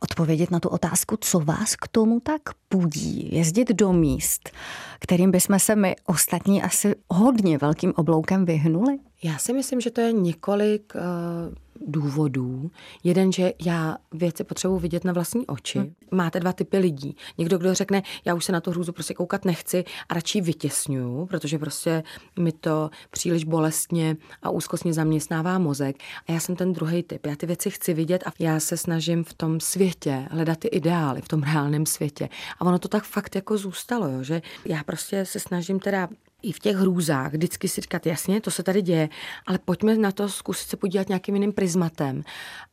Odpovědět 0.00 0.50
na 0.50 0.60
tu 0.60 0.68
otázku, 0.68 1.16
co 1.20 1.40
vás 1.40 1.76
k 1.76 1.88
tomu 1.88 2.20
tak 2.20 2.42
pudí, 2.68 3.34
jezdit 3.34 3.68
do 3.72 3.92
míst, 3.92 4.50
kterým 4.98 5.30
bychom 5.30 5.58
se 5.58 5.76
my 5.76 5.96
ostatní 6.06 6.62
asi 6.62 6.94
hodně 7.08 7.58
velkým 7.58 7.92
obloukem 7.96 8.44
vyhnuli? 8.44 8.98
Já 9.22 9.38
si 9.38 9.52
myslím, 9.52 9.80
že 9.80 9.90
to 9.90 10.00
je 10.00 10.12
několik 10.12 10.92
uh, 10.94 11.54
důvodů. 11.86 12.70
Jeden, 13.04 13.32
že 13.32 13.52
já 13.64 13.96
věci 14.12 14.44
potřebuji 14.44 14.78
vidět 14.78 15.04
na 15.04 15.12
vlastní 15.12 15.46
oči. 15.46 15.78
Hmm. 15.78 15.94
Máte 16.10 16.40
dva 16.40 16.52
typy 16.52 16.78
lidí. 16.78 17.16
Někdo, 17.38 17.58
kdo 17.58 17.74
řekne, 17.74 18.02
já 18.24 18.34
už 18.34 18.44
se 18.44 18.52
na 18.52 18.60
tu 18.60 18.70
hrůzu 18.70 18.92
prostě 18.92 19.14
koukat 19.14 19.44
nechci 19.44 19.84
a 20.08 20.14
radši 20.14 20.40
vytěsňuju, 20.40 21.26
protože 21.26 21.58
prostě 21.58 22.02
mi 22.38 22.52
to 22.52 22.90
příliš 23.10 23.44
bolestně 23.44 24.16
a 24.42 24.50
úzkostně 24.50 24.92
zaměstnává 24.92 25.58
mozek. 25.58 25.96
A 26.28 26.32
já 26.32 26.40
jsem 26.40 26.56
ten 26.56 26.72
druhý 26.72 27.02
typ. 27.02 27.26
Já 27.26 27.36
ty 27.36 27.46
věci 27.46 27.70
chci 27.70 27.94
vidět 27.94 28.22
a 28.26 28.32
já 28.38 28.60
se 28.60 28.76
snažím 28.76 29.24
v 29.24 29.34
tom 29.34 29.60
světě 29.60 30.28
hledat 30.30 30.58
ty 30.58 30.68
ideály, 30.68 31.22
v 31.22 31.28
tom 31.28 31.42
reálném 31.42 31.86
světě. 31.86 32.28
A 32.58 32.64
ono 32.64 32.78
to 32.78 32.88
tak 32.88 33.04
fakt 33.04 33.34
jako 33.34 33.58
zůstalo, 33.58 34.08
jo, 34.08 34.22
že 34.22 34.42
já 34.64 34.84
prostě 34.84 35.24
se 35.24 35.40
snažím 35.40 35.80
teda 35.80 36.08
i 36.46 36.52
v 36.52 36.58
těch 36.58 36.76
hrůzách. 36.76 37.32
Vždycky 37.32 37.68
si 37.68 37.80
říkat, 37.80 38.06
jasně, 38.06 38.40
to 38.40 38.50
se 38.50 38.62
tady 38.62 38.82
děje, 38.82 39.08
ale 39.46 39.58
pojďme 39.58 39.96
na 39.96 40.12
to 40.12 40.28
zkusit 40.28 40.68
se 40.68 40.76
podívat 40.76 41.08
nějakým 41.08 41.34
jiným 41.34 41.52
prismatem. 41.52 42.22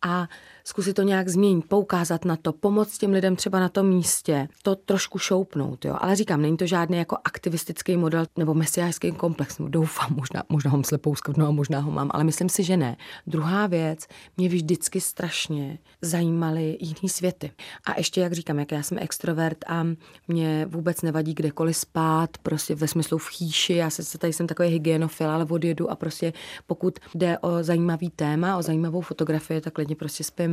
A 0.01 0.27
zkusit 0.63 0.93
to 0.93 1.01
nějak 1.01 1.29
změnit, 1.29 1.65
poukázat 1.67 2.25
na 2.25 2.35
to, 2.35 2.53
pomoct 2.53 2.97
těm 2.97 3.11
lidem 3.11 3.35
třeba 3.35 3.59
na 3.59 3.69
tom 3.69 3.87
místě, 3.87 4.47
to 4.63 4.75
trošku 4.75 5.19
šoupnout. 5.19 5.85
Jo. 5.85 5.95
Ale 5.99 6.15
říkám, 6.15 6.41
není 6.41 6.57
to 6.57 6.65
žádný 6.65 6.97
jako 6.97 7.17
aktivistický 7.23 7.97
model 7.97 8.25
nebo 8.37 8.53
mesiářský 8.53 9.11
komplex. 9.11 9.59
No, 9.59 9.69
doufám, 9.69 10.15
možná, 10.15 10.43
možná 10.49 10.71
ho 10.71 10.83
slepou 10.83 11.13
no 11.37 11.47
a 11.47 11.51
možná 11.51 11.79
ho 11.79 11.91
mám, 11.91 12.09
ale 12.13 12.23
myslím 12.23 12.49
si, 12.49 12.63
že 12.63 12.77
ne. 12.77 12.97
Druhá 13.27 13.67
věc, 13.67 14.07
mě 14.37 14.49
vždycky 14.49 15.01
strašně 15.01 15.79
zajímaly 16.01 16.77
jiný 16.81 17.09
světy. 17.09 17.51
A 17.85 17.97
ještě, 17.97 18.21
jak 18.21 18.33
říkám, 18.33 18.59
jak 18.59 18.71
já 18.71 18.83
jsem 18.83 18.97
extrovert 19.01 19.57
a 19.67 19.85
mě 20.27 20.65
vůbec 20.69 21.01
nevadí 21.01 21.33
kdekoliv 21.33 21.77
spát, 21.77 22.37
prostě 22.37 22.75
ve 22.75 22.87
smyslu 22.87 23.17
v 23.17 23.29
chýši, 23.29 23.73
já 23.73 23.89
se 23.89 24.17
tady 24.17 24.33
jsem 24.33 24.47
takový 24.47 24.69
hygienofil, 24.69 25.29
ale 25.29 25.45
odjedu 25.45 25.91
a 25.91 25.95
prostě 25.95 26.33
pokud 26.67 26.99
jde 27.15 27.39
o 27.39 27.63
zajímavý 27.63 28.09
téma, 28.09 28.57
o 28.57 28.61
zajímavou 28.61 29.01
fotografii, 29.01 29.61
tak 29.61 29.73
klidně 29.73 29.95
prostě 29.95 30.23
spím 30.23 30.52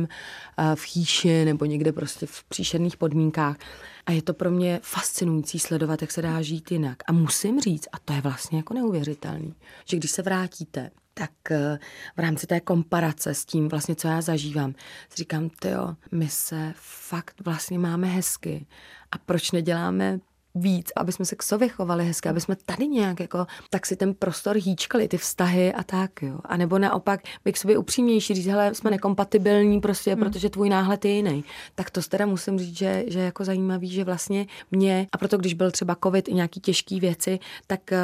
Eh, 0.57 0.75
v 0.75 0.81
chýši 0.81 1.45
nebo 1.45 1.65
někde 1.65 1.91
prostě 1.91 2.25
v 2.25 2.43
příšerných 2.43 2.97
podmínkách. 2.97 3.57
A 4.05 4.11
je 4.11 4.21
to 4.21 4.33
pro 4.33 4.51
mě 4.51 4.79
fascinující 4.83 5.59
sledovat, 5.59 6.01
jak 6.01 6.11
se 6.11 6.21
dá 6.21 6.41
žít 6.41 6.71
jinak. 6.71 6.97
A 7.07 7.11
musím 7.11 7.61
říct, 7.61 7.87
a 7.91 7.99
to 7.99 8.13
je 8.13 8.21
vlastně 8.21 8.57
jako 8.57 8.73
neuvěřitelný, 8.73 9.53
že 9.85 9.97
když 9.97 10.11
se 10.11 10.21
vrátíte, 10.21 10.91
tak 11.13 11.51
eh, 11.51 11.79
v 12.17 12.19
rámci 12.19 12.47
té 12.47 12.59
komparace 12.59 13.33
s 13.33 13.45
tím 13.45 13.69
vlastně, 13.69 13.95
co 13.95 14.07
já 14.07 14.21
zažívám, 14.21 14.71
si 15.09 15.15
říkám, 15.15 15.49
jo, 15.65 15.95
my 16.11 16.27
se 16.29 16.73
fakt 16.75 17.41
vlastně 17.45 17.79
máme 17.79 18.07
hezky. 18.07 18.65
A 19.11 19.17
proč 19.17 19.51
neděláme 19.51 20.19
víc, 20.55 20.91
aby 20.95 21.11
jsme 21.11 21.25
se 21.25 21.35
k 21.35 21.43
sobě 21.43 21.69
chovali 21.69 22.05
hezky, 22.05 22.29
aby 22.29 22.41
jsme 22.41 22.55
tady 22.55 22.87
nějak 22.87 23.19
jako, 23.19 23.47
tak 23.69 23.85
si 23.85 23.95
ten 23.95 24.13
prostor 24.13 24.55
hýčkali, 24.55 25.07
ty 25.07 25.17
vztahy 25.17 25.73
a 25.73 25.83
tak, 25.83 26.21
jo. 26.21 26.39
A 26.45 26.57
nebo 26.57 26.79
naopak 26.79 27.21
bych 27.45 27.57
sobě 27.57 27.77
upřímnější 27.77 28.33
říct, 28.35 28.47
hele, 28.47 28.75
jsme 28.75 28.91
nekompatibilní 28.91 29.81
prostě, 29.81 30.13
hmm. 30.13 30.23
protože 30.23 30.49
tvůj 30.49 30.69
náhled 30.69 31.05
je 31.05 31.11
jiný. 31.11 31.43
Tak 31.75 31.89
to 31.89 32.01
teda 32.01 32.25
musím 32.25 32.59
říct, 32.59 32.77
že, 32.77 33.03
že 33.07 33.19
jako 33.19 33.45
zajímavý, 33.45 33.89
že 33.89 34.03
vlastně 34.03 34.47
mě, 34.71 35.07
a 35.11 35.17
proto 35.17 35.37
když 35.37 35.53
byl 35.53 35.71
třeba 35.71 35.97
covid 36.03 36.27
i 36.27 36.33
nějaký 36.33 36.59
těžký 36.59 36.99
věci, 36.99 37.39
tak 37.67 37.81
uh, 37.91 37.97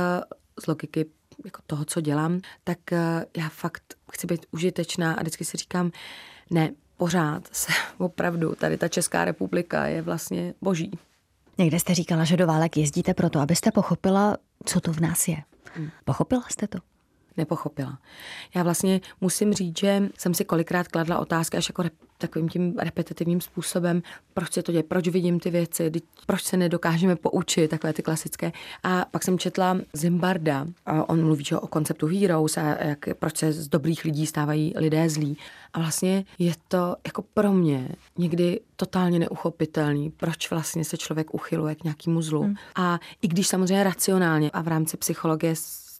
z 0.63 0.67
logiky 0.67 1.05
jako 1.45 1.61
toho, 1.67 1.85
co 1.85 2.01
dělám, 2.01 2.39
tak 2.63 2.79
uh, 2.91 2.97
já 3.37 3.49
fakt 3.49 3.83
chci 4.11 4.27
být 4.27 4.45
užitečná 4.51 5.13
a 5.13 5.21
vždycky 5.21 5.45
si 5.45 5.57
říkám, 5.57 5.91
ne, 6.49 6.71
pořád 6.97 7.47
se 7.51 7.71
opravdu, 7.97 8.55
tady 8.55 8.77
ta 8.77 8.87
Česká 8.87 9.25
republika 9.25 9.85
je 9.85 10.01
vlastně 10.01 10.53
boží. 10.61 10.91
Někde 11.57 11.79
jste 11.79 11.95
říkala, 11.95 12.23
že 12.23 12.37
do 12.37 12.47
válek 12.47 12.77
jezdíte 12.77 13.13
proto, 13.13 13.39
abyste 13.39 13.71
pochopila, 13.71 14.37
co 14.65 14.81
to 14.81 14.93
v 14.93 14.99
nás 14.99 15.27
je. 15.27 15.37
Hmm. 15.75 15.89
Pochopila 16.05 16.43
jste 16.49 16.67
to? 16.67 16.79
Nepochopila. 17.37 17.97
Já 18.55 18.63
vlastně 18.63 19.01
musím 19.21 19.53
říct, 19.53 19.79
že 19.79 20.09
jsem 20.17 20.33
si 20.33 20.45
kolikrát 20.45 20.87
kladla 20.87 21.19
otázky 21.19 21.57
až 21.57 21.69
jako 21.69 21.83
takovým 22.17 22.49
tím 22.49 22.75
repetitivním 22.77 23.41
způsobem, 23.41 24.01
proč 24.33 24.53
se 24.53 24.63
to 24.63 24.71
děje, 24.71 24.83
proč 24.83 25.07
vidím 25.07 25.39
ty 25.39 25.49
věci, 25.49 25.91
proč 26.25 26.43
se 26.43 26.57
nedokážeme 26.57 27.15
poučit, 27.15 27.67
takové 27.67 27.93
ty 27.93 28.03
klasické. 28.03 28.51
A 28.83 29.05
pak 29.11 29.23
jsem 29.23 29.39
četla 29.39 29.77
Zimbarda, 29.93 30.67
a 30.85 31.09
on 31.09 31.23
mluví 31.23 31.45
o 31.61 31.67
konceptu 31.67 32.07
heroes 32.07 32.57
a 32.57 32.83
jak, 32.83 33.05
proč 33.19 33.37
se 33.37 33.53
z 33.53 33.67
dobrých 33.67 34.05
lidí 34.05 34.27
stávají 34.27 34.73
lidé 34.75 35.09
zlí. 35.09 35.37
A 35.73 35.79
vlastně 35.79 36.25
je 36.39 36.53
to 36.67 36.95
jako 37.05 37.21
pro 37.33 37.53
mě 37.53 37.89
někdy 38.17 38.59
totálně 38.75 39.19
neuchopitelný, 39.19 40.09
proč 40.09 40.49
vlastně 40.49 40.85
se 40.85 40.97
člověk 40.97 41.33
uchyluje 41.33 41.75
k 41.75 41.83
nějakému 41.83 42.21
zlu. 42.21 42.41
Hmm. 42.41 42.55
A 42.75 42.99
i 43.21 43.27
když 43.27 43.47
samozřejmě 43.47 43.83
racionálně 43.83 44.51
a 44.51 44.61
v 44.61 44.67
rámci 44.67 44.97
psychologie 44.97 45.55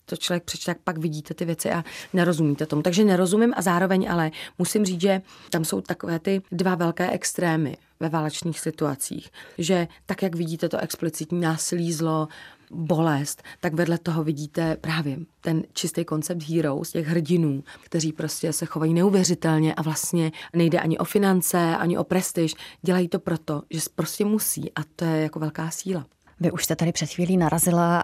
to 0.09 0.17
člověk 0.17 0.43
přečte, 0.43 0.73
tak 0.73 0.83
pak 0.83 0.97
vidíte 0.97 1.33
ty 1.33 1.45
věci 1.45 1.71
a 1.71 1.83
nerozumíte 2.13 2.65
tomu. 2.65 2.81
Takže 2.81 3.03
nerozumím 3.03 3.53
a 3.57 3.61
zároveň 3.61 4.07
ale 4.11 4.31
musím 4.57 4.85
říct, 4.85 5.01
že 5.01 5.21
tam 5.49 5.65
jsou 5.65 5.81
takové 5.81 6.19
ty 6.19 6.41
dva 6.51 6.75
velké 6.75 7.09
extrémy 7.09 7.77
ve 7.99 8.09
válečných 8.09 8.59
situacích, 8.59 9.29
že 9.57 9.87
tak, 10.05 10.21
jak 10.23 10.35
vidíte 10.35 10.69
to 10.69 10.77
explicitní 10.77 11.41
násilí, 11.41 11.93
zlo, 11.93 12.27
bolest, 12.71 13.43
tak 13.59 13.73
vedle 13.73 13.97
toho 13.97 14.23
vidíte 14.23 14.77
právě 14.81 15.17
ten 15.41 15.63
čistý 15.73 16.05
koncept 16.05 16.43
heroes, 16.43 16.91
těch 16.91 17.07
hrdinů, 17.07 17.63
kteří 17.83 18.13
prostě 18.13 18.53
se 18.53 18.65
chovají 18.65 18.93
neuvěřitelně 18.93 19.73
a 19.73 19.81
vlastně 19.81 20.31
nejde 20.53 20.79
ani 20.79 20.97
o 20.97 21.03
finance, 21.03 21.57
ani 21.77 21.97
o 21.97 22.03
prestiž. 22.03 22.55
Dělají 22.81 23.07
to 23.07 23.19
proto, 23.19 23.61
že 23.69 23.79
prostě 23.95 24.25
musí 24.25 24.71
a 24.73 24.81
to 24.95 25.05
je 25.05 25.21
jako 25.21 25.39
velká 25.39 25.69
síla. 25.69 26.05
Vy 26.39 26.51
už 26.51 26.63
jste 26.63 26.75
tady 26.75 26.91
před 26.91 27.09
chvílí 27.09 27.37
narazila 27.37 28.03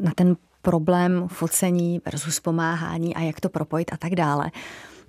na 0.00 0.12
ten 0.16 0.36
problém 0.64 1.28
focení 1.28 2.00
versus 2.04 2.40
pomáhání 2.40 3.14
a 3.14 3.20
jak 3.20 3.40
to 3.40 3.48
propojit 3.48 3.92
a 3.92 3.96
tak 3.96 4.14
dále. 4.14 4.50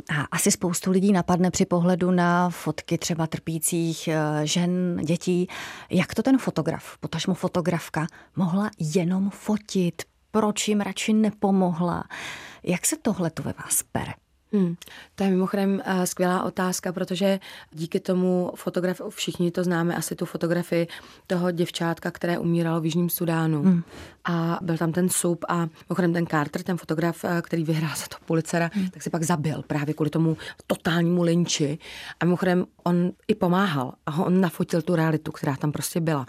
A 0.09 0.21
asi 0.31 0.51
spoustu 0.51 0.91
lidí 0.91 1.11
napadne 1.11 1.51
při 1.51 1.65
pohledu 1.65 2.11
na 2.11 2.49
fotky 2.49 2.97
třeba 2.97 3.27
trpících 3.27 4.07
eh, 4.07 4.47
žen, 4.47 4.99
dětí, 5.03 5.47
jak 5.89 6.15
to 6.15 6.23
ten 6.23 6.37
fotograf, 6.37 6.97
potažmo 6.99 7.33
fotografka, 7.33 8.07
mohla 8.35 8.69
jenom 8.79 9.29
fotit, 9.29 10.01
proč 10.31 10.67
jim 10.67 10.81
radši 10.81 11.13
nepomohla. 11.13 12.03
Jak 12.63 12.85
se 12.85 12.95
tohle 13.01 13.29
tu 13.29 13.43
ve 13.43 13.53
vás 13.63 13.83
pere? 13.91 14.13
Hmm. 14.55 14.75
To 15.15 15.23
je 15.23 15.29
mimochodem 15.29 15.81
uh, 15.87 16.03
skvělá 16.03 16.43
otázka, 16.43 16.93
protože 16.93 17.39
díky 17.71 17.99
tomu 17.99 18.51
fotograf, 18.55 19.01
všichni 19.09 19.51
to 19.51 19.63
známe, 19.63 19.95
asi 19.95 20.15
tu 20.15 20.25
fotografii 20.25 20.87
toho 21.27 21.51
děvčátka, 21.51 22.11
které 22.11 22.39
umíralo 22.39 22.81
v 22.81 22.85
Jižním 22.85 23.09
Sudánu. 23.09 23.63
Hmm. 23.63 23.83
A 24.25 24.59
byl 24.61 24.77
tam 24.77 24.91
ten 24.91 25.09
soup 25.09 25.45
a 25.47 25.67
mimochodem 25.89 26.13
ten 26.13 26.27
Carter, 26.27 26.63
ten 26.63 26.77
fotograf, 26.77 27.23
uh, 27.23 27.29
který 27.41 27.63
vyhrál 27.63 27.95
za 27.95 28.05
to 28.07 28.17
Pulitzera, 28.25 28.69
hmm. 28.73 28.89
tak 28.89 29.03
se 29.03 29.09
pak 29.09 29.23
zabil 29.23 29.63
právě 29.67 29.93
kvůli 29.93 30.09
tomu 30.09 30.37
totálnímu 30.67 31.23
linči. 31.23 31.77
A 32.19 32.25
mimochodem 32.25 32.65
on 32.83 33.11
i 33.27 33.35
pomáhal 33.35 33.93
a 34.05 34.23
on 34.23 34.41
nafotil 34.41 34.81
tu 34.81 34.95
realitu, 34.95 35.31
která 35.31 35.55
tam 35.55 35.71
prostě 35.71 36.01
byla. 36.01 36.25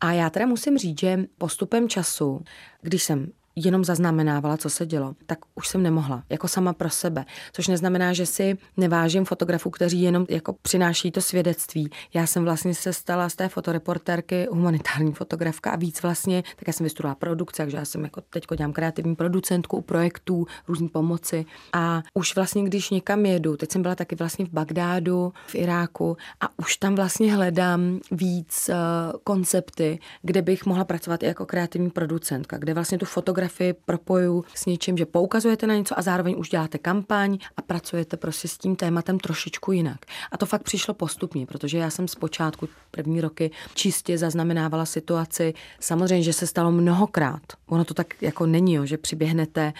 A 0.00 0.12
já 0.12 0.30
teda 0.30 0.46
musím 0.46 0.78
říct, 0.78 1.00
že 1.00 1.24
postupem 1.38 1.88
času, 1.88 2.40
když 2.82 3.02
jsem 3.02 3.32
jenom 3.56 3.84
zaznamenávala, 3.84 4.56
co 4.56 4.70
se 4.70 4.86
dělo, 4.86 5.14
tak 5.26 5.38
už 5.54 5.68
jsem 5.68 5.82
nemohla, 5.82 6.22
jako 6.30 6.48
sama 6.48 6.72
pro 6.72 6.90
sebe. 6.90 7.24
Což 7.52 7.68
neznamená, 7.68 8.12
že 8.12 8.26
si 8.26 8.58
nevážím 8.76 9.24
fotografů, 9.24 9.70
kteří 9.70 10.02
jenom 10.02 10.26
jako 10.28 10.52
přináší 10.62 11.10
to 11.10 11.20
svědectví. 11.20 11.90
Já 12.14 12.26
jsem 12.26 12.44
vlastně 12.44 12.74
se 12.74 12.92
stala 12.92 13.28
z 13.28 13.34
té 13.34 13.48
fotoreportérky 13.48 14.46
humanitární 14.50 15.12
fotografka 15.12 15.70
a 15.70 15.76
víc 15.76 16.02
vlastně, 16.02 16.42
tak 16.56 16.66
já 16.66 16.72
jsem 16.72 16.84
vystudovala 16.84 17.14
produkce, 17.14 17.62
takže 17.62 17.76
já 17.76 17.84
jsem 17.84 18.04
jako 18.04 18.20
teď 18.20 18.44
dělám 18.56 18.72
kreativní 18.72 19.16
producentku 19.16 19.76
u 19.76 19.80
projektů, 19.80 20.46
různý 20.68 20.88
pomoci. 20.88 21.44
A 21.72 22.02
už 22.14 22.34
vlastně, 22.34 22.64
když 22.64 22.90
někam 22.90 23.26
jedu, 23.26 23.56
teď 23.56 23.72
jsem 23.72 23.82
byla 23.82 23.94
taky 23.94 24.16
vlastně 24.16 24.44
v 24.44 24.48
Bagdádu, 24.48 25.32
v 25.46 25.54
Iráku 25.54 26.16
a 26.40 26.58
už 26.58 26.76
tam 26.76 26.94
vlastně 26.94 27.34
hledám 27.34 28.00
víc 28.10 28.70
uh, 28.70 29.18
koncepty, 29.24 29.98
kde 30.22 30.42
bych 30.42 30.66
mohla 30.66 30.84
pracovat 30.84 31.22
i 31.22 31.26
jako 31.26 31.46
kreativní 31.46 31.90
producentka, 31.90 32.58
kde 32.58 32.74
vlastně 32.74 32.98
tu 32.98 33.06
fotografii 33.06 33.41
fotografii 33.48 33.72
propoju 33.72 34.44
s 34.54 34.66
něčím, 34.66 34.98
že 34.98 35.06
poukazujete 35.06 35.66
na 35.66 35.74
něco 35.74 35.98
a 35.98 36.02
zároveň 36.02 36.34
už 36.38 36.48
děláte 36.48 36.78
kampaň 36.78 37.38
a 37.56 37.62
pracujete 37.62 38.16
prostě 38.16 38.48
s 38.48 38.58
tím 38.58 38.76
tématem 38.76 39.18
trošičku 39.18 39.72
jinak. 39.72 39.98
A 40.32 40.36
to 40.36 40.46
fakt 40.46 40.62
přišlo 40.62 40.94
postupně, 40.94 41.46
protože 41.46 41.78
já 41.78 41.90
jsem 41.90 42.08
zpočátku 42.08 42.68
první 42.90 43.20
roky 43.20 43.50
čistě 43.74 44.18
zaznamenávala 44.18 44.84
situaci. 44.84 45.54
Samozřejmě, 45.80 46.22
že 46.22 46.32
se 46.32 46.46
stalo 46.46 46.72
mnohokrát. 46.72 47.42
Ono 47.66 47.84
to 47.84 47.94
tak 47.94 48.22
jako 48.22 48.46
není, 48.46 48.74
jo, 48.74 48.86
že 48.86 48.98
přiběhnete 48.98 49.72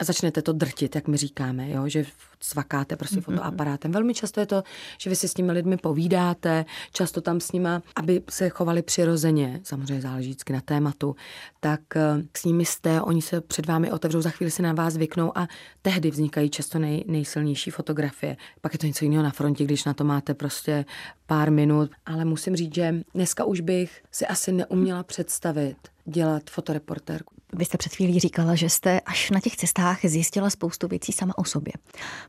a 0.00 0.04
začnete 0.04 0.42
to 0.42 0.52
drtit, 0.52 0.94
jak 0.94 1.08
my 1.08 1.16
říkáme, 1.16 1.70
jo? 1.70 1.88
že 1.88 2.04
svakáte 2.40 2.96
prostě 2.96 3.16
mm-hmm. 3.16 3.36
fotoaparátem. 3.36 3.92
Velmi 3.92 4.14
často 4.14 4.40
je 4.40 4.46
to, 4.46 4.62
že 4.98 5.10
vy 5.10 5.16
si 5.16 5.28
s 5.28 5.34
těmi 5.34 5.52
lidmi 5.52 5.76
povídáte, 5.76 6.64
často 6.92 7.20
tam 7.20 7.40
s 7.40 7.52
nima, 7.52 7.82
aby 7.96 8.22
se 8.30 8.48
chovali 8.48 8.82
přirozeně, 8.82 9.60
samozřejmě 9.62 10.00
záleží 10.00 10.28
vždycky 10.28 10.52
na 10.52 10.60
tématu, 10.60 11.16
tak 11.60 11.80
eh, 11.96 12.22
s 12.36 12.44
nimi 12.44 12.64
jste, 12.64 13.02
oni 13.02 13.22
se 13.22 13.40
před 13.40 13.66
vámi 13.66 13.92
otevřou, 13.92 14.20
za 14.20 14.30
chvíli 14.30 14.50
se 14.50 14.62
na 14.62 14.72
vás 14.72 14.94
zvyknou 14.94 15.38
a 15.38 15.48
tehdy 15.82 16.10
vznikají 16.10 16.50
často 16.50 16.78
nej, 16.78 17.04
nejsilnější 17.06 17.70
fotografie. 17.70 18.36
Pak 18.60 18.72
je 18.72 18.78
to 18.78 18.86
něco 18.86 19.04
jiného 19.04 19.22
na 19.22 19.30
frontě, 19.30 19.64
když 19.64 19.84
na 19.84 19.94
to 19.94 20.04
máte 20.04 20.34
prostě 20.34 20.84
pár 21.26 21.50
minut, 21.50 21.90
ale 22.06 22.24
musím 22.24 22.56
říct, 22.56 22.74
že 22.74 22.94
dneska 23.14 23.44
už 23.44 23.60
bych 23.60 24.02
si 24.10 24.26
asi 24.26 24.52
neuměla 24.52 25.02
představit 25.02 25.76
dělat 26.04 26.42
fotoreportérku. 26.50 27.33
Vy 27.56 27.64
jste 27.64 27.78
před 27.78 27.94
chvílí 27.94 28.20
říkala, 28.20 28.54
že 28.54 28.70
jste 28.70 29.00
až 29.00 29.30
na 29.30 29.40
těch 29.40 29.56
cestách 29.56 29.98
zjistila 30.04 30.50
spoustu 30.50 30.88
věcí 30.88 31.12
sama 31.12 31.38
o 31.38 31.44
sobě. 31.44 31.72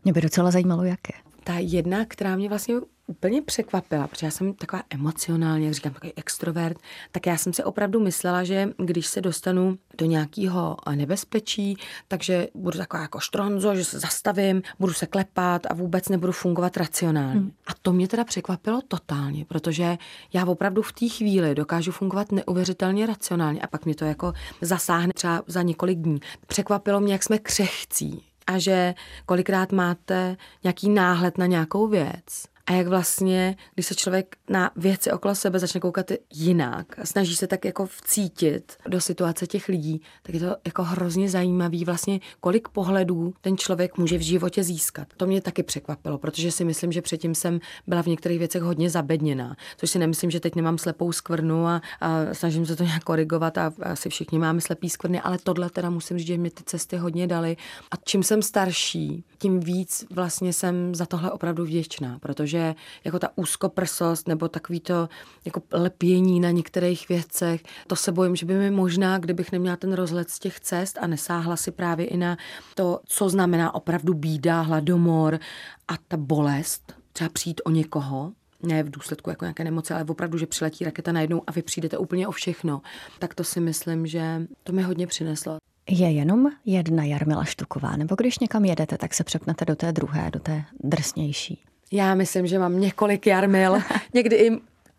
Mě 0.04 0.14
by 0.14 0.22
docela 0.22 0.52
zajímalo, 0.52 0.84
jaké. 0.84 1.14
Ta 1.44 1.54
jedna, 1.58 2.06
která 2.06 2.36
mě 2.36 2.50
vlastně 2.50 2.76
úplně 3.08 3.42
překvapila, 3.42 4.08
protože 4.08 4.28
já 4.28 4.32
jsem 4.32 4.54
taková 4.54 4.84
emocionální, 4.90 5.66
jak 5.66 5.74
říkám, 5.74 5.94
takový 5.94 6.14
extrovert, 6.16 6.78
tak 7.12 7.26
já 7.26 7.38
jsem 7.38 7.54
si 7.54 7.64
opravdu 7.64 8.00
myslela, 8.00 8.44
že 8.44 8.70
když 8.78 9.08
se 9.08 9.22
dostanu 9.22 9.78
do 9.98 10.06
nějakého 10.06 10.78
nebezpečí, 10.96 11.78
takže 12.08 12.48
budu 12.56 12.78
taková 12.78 13.02
jako 13.02 13.20
štronzo, 13.20 13.76
že 13.76 13.86
se 13.86 14.00
zastavím, 14.00 14.62
budu 14.80 14.94
se 14.94 15.06
klepat 15.06 15.66
a 15.70 15.74
vůbec 15.74 16.10
nebudu 16.10 16.32
fungovat 16.32 16.78
racionálně. 16.78 17.40
Hmm. 17.40 17.52
A 17.68 17.72
to 17.82 17.94
mě 17.94 18.08
teda 18.08 18.24
překvapilo 18.24 18.82
totálně, 18.88 19.46
protože 19.46 19.98
já 20.34 20.46
opravdu 20.46 20.82
v 20.82 20.94
té 20.94 21.10
chvíli 21.10 21.56
dokážu 21.56 21.92
fungovat 21.92 22.32
neuvěřitelně 22.32 23.06
racionálně 23.06 23.62
a 23.62 23.68
pak 23.68 23.86
mě 23.86 23.96
to 23.96 24.06
jako 24.06 24.34
zasáhne 24.62 25.14
třeba 25.14 25.44
za 25.48 25.62
několik 25.62 26.00
dní. 26.00 26.20
Překvapilo 26.48 27.00
mě, 27.00 27.14
jak 27.14 27.24
jsme 27.24 27.40
křehcí 27.40 28.24
a 28.48 28.60
že 28.60 28.94
kolikrát 29.26 29.72
máte 29.72 30.38
nějaký 30.64 30.90
náhled 30.90 31.38
na 31.38 31.46
nějakou 31.46 31.88
věc 31.88 32.55
a 32.68 32.74
jak 32.74 32.88
vlastně, 32.88 33.56
když 33.74 33.86
se 33.86 33.96
člověk 33.96 34.36
na 34.50 34.72
věci 34.76 35.12
okolo 35.12 35.36
sebe 35.36 35.60
začne 35.60 35.80
koukat 35.80 36.12
jinak, 36.34 36.88
snaží 37.04 37.36
se 37.36 37.48
tak 37.48 37.66
jako 37.66 37.86
vcítit 37.86 38.78
do 38.88 39.02
situace 39.02 39.48
těch 39.48 39.68
lidí, 39.68 40.02
tak 40.24 40.36
je 40.36 40.40
to 40.42 40.56
jako 40.66 40.84
hrozně 40.84 41.30
zajímavý 41.30 41.86
vlastně, 41.86 42.20
kolik 42.40 42.68
pohledů 42.68 43.34
ten 43.42 43.58
člověk 43.58 43.98
může 43.98 44.18
v 44.18 44.22
životě 44.22 44.64
získat. 44.64 45.08
To 45.18 45.26
mě 45.26 45.42
taky 45.42 45.64
překvapilo, 45.64 46.18
protože 46.18 46.52
si 46.52 46.66
myslím, 46.66 46.92
že 46.92 47.02
předtím 47.02 47.36
jsem 47.36 47.60
byla 47.88 48.04
v 48.04 48.08
některých 48.08 48.40
věcech 48.40 48.62
hodně 48.62 48.90
zabedněná, 48.90 49.56
což 49.78 49.90
si 49.90 50.00
nemyslím, 50.00 50.32
že 50.32 50.40
teď 50.40 50.56
nemám 50.56 50.78
slepou 50.78 51.12
skvrnu 51.12 51.68
a, 51.68 51.82
a 52.02 52.34
snažím 52.34 52.66
se 52.66 52.76
to 52.76 52.84
nějak 52.84 53.04
korigovat 53.04 53.58
a 53.58 53.74
asi 53.82 54.10
všichni 54.10 54.40
máme 54.40 54.62
slepý 54.62 54.90
skvrny, 54.90 55.22
ale 55.22 55.38
tohle 55.44 55.70
teda 55.70 55.90
musím 55.90 56.18
říct, 56.18 56.28
že 56.28 56.38
mi 56.38 56.50
ty 56.50 56.64
cesty 56.64 56.98
hodně 56.98 57.28
dali. 57.28 57.58
A 57.92 57.96
čím 58.06 58.24
jsem 58.24 58.42
starší, 58.42 59.24
tím 59.38 59.60
víc 59.60 60.06
vlastně 60.10 60.54
jsem 60.54 60.96
za 60.96 61.06
tohle 61.06 61.32
opravdu 61.32 61.66
vděčná, 61.66 62.20
protože 62.20 62.55
že 62.56 62.76
jako 63.04 63.20
ta 63.20 63.30
úzkoprsost 63.36 64.28
nebo 64.28 64.48
takový 64.48 64.80
to 64.80 65.10
jako 65.46 65.62
lepění 65.72 66.40
na 66.40 66.52
některých 66.52 67.10
věcech, 67.10 67.64
to 67.88 67.96
se 67.96 68.12
bojím, 68.12 68.36
že 68.36 68.46
by 68.46 68.54
mi 68.54 68.72
možná, 68.72 69.18
kdybych 69.18 69.52
neměla 69.52 69.76
ten 69.76 69.94
rozhled 69.94 70.30
z 70.30 70.40
těch 70.40 70.60
cest 70.60 70.98
a 71.02 71.08
nesáhla 71.08 71.56
si 71.56 71.72
právě 71.72 72.06
i 72.06 72.18
na 72.18 72.38
to, 72.76 73.00
co 73.06 73.30
znamená 73.30 73.76
opravdu 73.76 74.14
bída, 74.14 74.62
hladomor 74.62 75.40
a 75.88 75.94
ta 76.08 76.18
bolest, 76.18 76.94
třeba 77.14 77.30
přijít 77.30 77.62
o 77.66 77.72
někoho, 77.72 78.32
ne 78.64 78.84
v 78.84 78.90
důsledku 78.90 79.30
jako 79.30 79.46
nějaké 79.46 79.64
nemoci, 79.64 79.94
ale 79.94 80.06
opravdu, 80.08 80.38
že 80.38 80.46
přiletí 80.46 80.86
raketa 80.86 81.12
najednou 81.12 81.42
a 81.48 81.52
vy 81.52 81.62
přijdete 81.62 81.98
úplně 81.98 82.28
o 82.28 82.32
všechno, 82.32 82.82
tak 83.20 83.36
to 83.36 83.44
si 83.44 83.60
myslím, 83.60 84.08
že 84.08 84.42
to 84.64 84.74
mi 84.74 84.84
hodně 84.84 85.08
přineslo. 85.08 85.58
Je 85.90 86.12
jenom 86.12 86.48
jedna 86.66 87.04
Jarmila 87.04 87.44
Štuková, 87.44 87.96
nebo 87.96 88.16
když 88.16 88.40
někam 88.40 88.66
jedete, 88.66 88.98
tak 88.98 89.14
se 89.14 89.24
přepnete 89.24 89.66
do 89.66 89.76
té 89.76 89.92
druhé, 89.92 90.32
do 90.32 90.40
té 90.40 90.64
drsnější? 90.84 91.64
Já 91.96 92.16
myslím, 92.16 92.48
že 92.48 92.60
mám 92.60 92.80
několik 92.80 93.28
jarmil. 93.28 93.78
Někdy 94.14 94.36
i 94.36 94.52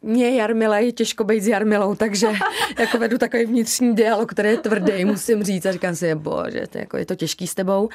mě 0.03 0.37
Jarmila 0.37 0.79
je 0.79 0.93
těžko 0.93 1.25
být 1.25 1.41
s 1.41 1.49
Jarmilou, 1.49 1.95
takže 1.95 2.27
jako 2.79 2.99
vedu 2.99 3.19
takový 3.19 3.45
vnitřní 3.45 3.95
dialog, 3.95 4.33
který 4.33 4.49
je 4.49 4.57
tvrdý, 4.57 5.05
musím 5.05 5.43
říct. 5.43 5.67
A 5.67 5.73
říkám 5.73 5.95
si, 5.95 6.15
bože, 6.15 6.67
to 6.71 6.79
je, 6.79 6.83
jako, 6.83 6.97
je 6.97 7.07
to 7.07 7.15
těžký 7.15 7.47
s 7.47 7.55
tebou. 7.55 7.89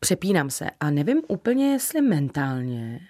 Přepínám 0.00 0.50
se 0.50 0.66
a 0.80 0.90
nevím 0.90 1.22
úplně, 1.28 1.72
jestli 1.72 2.00
mentálně, 2.00 3.00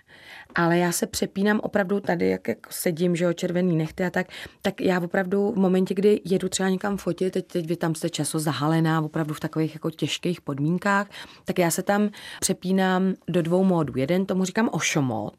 ale 0.57 0.79
já 0.79 0.93
se 0.93 1.07
přepínám 1.07 1.61
opravdu 1.63 2.01
tady, 2.01 2.29
jak 2.29 2.49
jako 2.49 2.71
sedím, 2.73 3.17
že 3.17 3.25
jo, 3.25 3.33
červený 3.33 3.77
nechty 3.77 4.05
a 4.05 4.11
tak, 4.11 4.27
tak 4.63 4.81
já 4.81 5.01
opravdu 5.01 5.53
v 5.53 5.57
momentě, 5.57 5.95
kdy 5.95 6.21
jedu 6.25 6.49
třeba 6.49 6.69
někam 6.69 6.97
fotit, 6.97 7.33
teď, 7.33 7.47
teď 7.47 7.67
vy 7.67 7.77
tam 7.77 7.95
jste 7.95 8.11
často 8.11 8.39
zahalená, 8.39 9.01
opravdu 9.01 9.35
v 9.35 9.41
takových 9.41 9.75
jako 9.75 9.91
těžkých 9.91 10.41
podmínkách, 10.41 11.07
tak 11.45 11.59
já 11.59 11.71
se 11.71 11.83
tam 11.83 12.11
přepínám 12.41 13.15
do 13.29 13.43
dvou 13.43 13.65
módů. 13.65 13.93
Jeden 13.97 14.27
tomu 14.27 14.45
říkám 14.45 14.69
ošomod, 14.73 15.35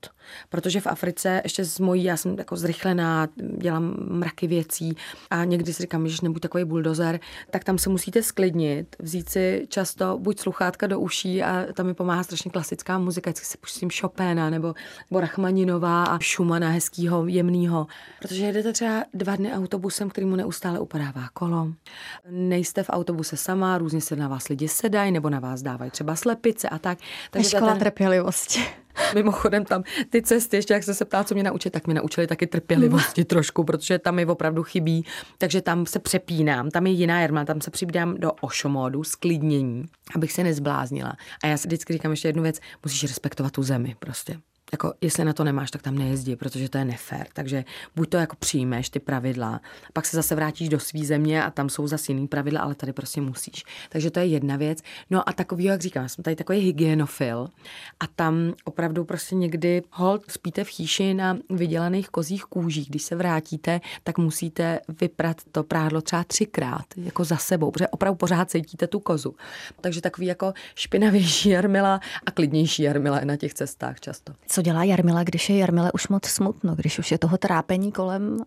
protože 0.49 0.81
v 0.81 0.87
Africe 0.87 1.41
ještě 1.43 1.63
z 1.63 1.79
mojí, 1.79 2.03
já 2.03 2.17
jsem 2.17 2.35
jako 2.37 2.55
zrychlená, 2.55 3.27
dělám 3.57 3.95
mraky 4.09 4.47
věcí 4.47 4.95
a 5.29 5.43
někdy 5.43 5.73
si 5.73 5.81
říkám, 5.81 6.07
že 6.07 6.17
nebuď 6.23 6.41
takový 6.41 6.63
buldozer, 6.63 7.19
tak 7.49 7.63
tam 7.63 7.77
se 7.77 7.89
musíte 7.89 8.23
sklidnit, 8.23 8.95
vzít 8.99 9.29
si 9.29 9.65
často 9.69 10.17
buď 10.17 10.39
sluchátka 10.39 10.87
do 10.87 10.99
uší 10.99 11.43
a 11.43 11.65
tam 11.73 11.85
mi 11.85 11.93
pomáhá 11.93 12.23
strašně 12.23 12.51
klasická 12.51 12.99
muzika, 12.99 13.29
vždycky 13.29 13.45
si 13.45 13.57
pustím 13.57 13.89
Chopina 13.89 14.49
nebo, 14.49 14.73
nebo 15.11 15.19
Rachmaninová 15.21 16.03
a 16.03 16.19
Schumana 16.19 16.69
hezkýho, 16.69 17.27
jemného. 17.27 17.87
Protože 18.21 18.45
jedete 18.45 18.73
třeba 18.73 19.03
dva 19.13 19.35
dny 19.35 19.53
autobusem, 19.53 20.09
který 20.09 20.27
mu 20.27 20.35
neustále 20.35 20.79
upadává 20.79 21.29
kolo. 21.33 21.67
Nejste 22.29 22.83
v 22.83 22.89
autobuse 22.89 23.37
sama, 23.37 23.77
různě 23.77 24.01
se 24.01 24.15
na 24.15 24.27
vás 24.27 24.47
lidi 24.47 24.67
sedají 24.67 25.11
nebo 25.11 25.29
na 25.29 25.39
vás 25.39 25.61
dávají 25.61 25.91
třeba 25.91 26.15
slepice 26.15 26.69
a 26.69 26.77
tak. 26.77 26.97
Takže 27.31 27.49
škola 27.49 27.71
ten... 27.71 27.79
trpělivosti. 27.79 28.59
Mimochodem 29.15 29.65
tam 29.65 29.83
ty 30.09 30.21
cesty, 30.21 30.57
ještě 30.57 30.73
jak 30.73 30.83
se 30.83 30.93
se 30.93 31.05
ptá, 31.05 31.23
co 31.23 31.33
mě 31.33 31.43
naučit, 31.43 31.69
tak 31.69 31.85
mě 31.87 31.95
naučili 31.95 32.27
taky 32.27 32.47
trpělivosti 32.47 33.25
trošku, 33.25 33.63
protože 33.63 33.99
tam 33.99 34.15
mi 34.15 34.25
opravdu 34.25 34.63
chybí. 34.63 35.05
Takže 35.37 35.61
tam 35.61 35.85
se 35.85 35.99
přepínám, 35.99 36.71
tam 36.71 36.87
je 36.87 36.93
jiná 36.93 37.21
jarma, 37.21 37.45
tam 37.45 37.61
se 37.61 37.71
přibídám 37.71 38.15
do 38.17 38.31
ošomódu, 38.31 39.03
sklidnění, 39.03 39.85
abych 40.15 40.31
se 40.31 40.43
nezbláznila. 40.43 41.13
A 41.43 41.47
já 41.47 41.57
si 41.57 41.67
vždycky 41.67 41.93
říkám 41.93 42.11
ještě 42.11 42.27
jednu 42.27 42.43
věc, 42.43 42.59
musíš 42.83 43.03
respektovat 43.03 43.51
tu 43.51 43.63
zemi 43.63 43.95
prostě 43.99 44.39
jako 44.71 44.93
jestli 45.01 45.25
na 45.25 45.33
to 45.33 45.43
nemáš, 45.43 45.71
tak 45.71 45.81
tam 45.81 45.97
nejezdí, 45.97 46.35
protože 46.35 46.69
to 46.69 46.77
je 46.77 46.85
nefér. 46.85 47.27
Takže 47.33 47.65
buď 47.95 48.09
to 48.09 48.17
jako 48.17 48.35
přijmeš 48.35 48.89
ty 48.89 48.99
pravidla, 48.99 49.61
pak 49.93 50.05
se 50.05 50.17
zase 50.17 50.35
vrátíš 50.35 50.69
do 50.69 50.79
své 50.79 51.05
země 51.05 51.43
a 51.43 51.51
tam 51.51 51.69
jsou 51.69 51.87
zase 51.87 52.11
jiný 52.11 52.27
pravidla, 52.27 52.61
ale 52.61 52.75
tady 52.75 52.93
prostě 52.93 53.21
musíš. 53.21 53.63
Takže 53.89 54.11
to 54.11 54.19
je 54.19 54.25
jedna 54.25 54.55
věc. 54.55 54.79
No 55.09 55.29
a 55.29 55.33
takový, 55.33 55.63
jak 55.63 55.81
říkám, 55.81 56.09
jsem 56.09 56.23
tady 56.23 56.35
takový 56.35 56.59
hygienofil 56.59 57.47
a 57.99 58.07
tam 58.07 58.53
opravdu 58.63 59.05
prostě 59.05 59.35
někdy 59.35 59.83
hold 59.91 60.31
spíte 60.31 60.63
v 60.63 60.67
chýši 60.67 61.13
na 61.13 61.37
vydělaných 61.49 62.09
kozích 62.09 62.43
kůžích. 62.43 62.89
Když 62.89 63.03
se 63.03 63.15
vrátíte, 63.15 63.81
tak 64.03 64.17
musíte 64.17 64.79
vyprat 65.01 65.37
to 65.51 65.63
prádlo 65.63 66.01
třeba 66.01 66.23
třikrát, 66.23 66.85
jako 66.97 67.23
za 67.23 67.37
sebou, 67.37 67.71
protože 67.71 67.87
opravdu 67.87 68.17
pořád 68.17 68.51
cítíte 68.51 68.87
tu 68.87 68.99
kozu. 68.99 69.35
Takže 69.81 70.01
takový 70.01 70.27
jako 70.27 70.53
špinavější 70.75 71.49
jarmila 71.49 71.99
a 72.25 72.31
klidnější 72.31 72.83
jarmila 72.83 73.19
na 73.23 73.35
těch 73.35 73.53
cestách 73.53 73.99
často 73.99 74.33
co 74.57 74.61
dělá 74.61 74.83
Jarmila, 74.83 75.23
když 75.23 75.49
je 75.49 75.57
Jarmile 75.57 75.91
už 75.91 76.07
moc 76.07 76.25
smutno, 76.25 76.75
když 76.75 76.99
už 76.99 77.11
je 77.11 77.17
toho 77.17 77.37
trápení 77.37 77.91
kolem 77.91 78.39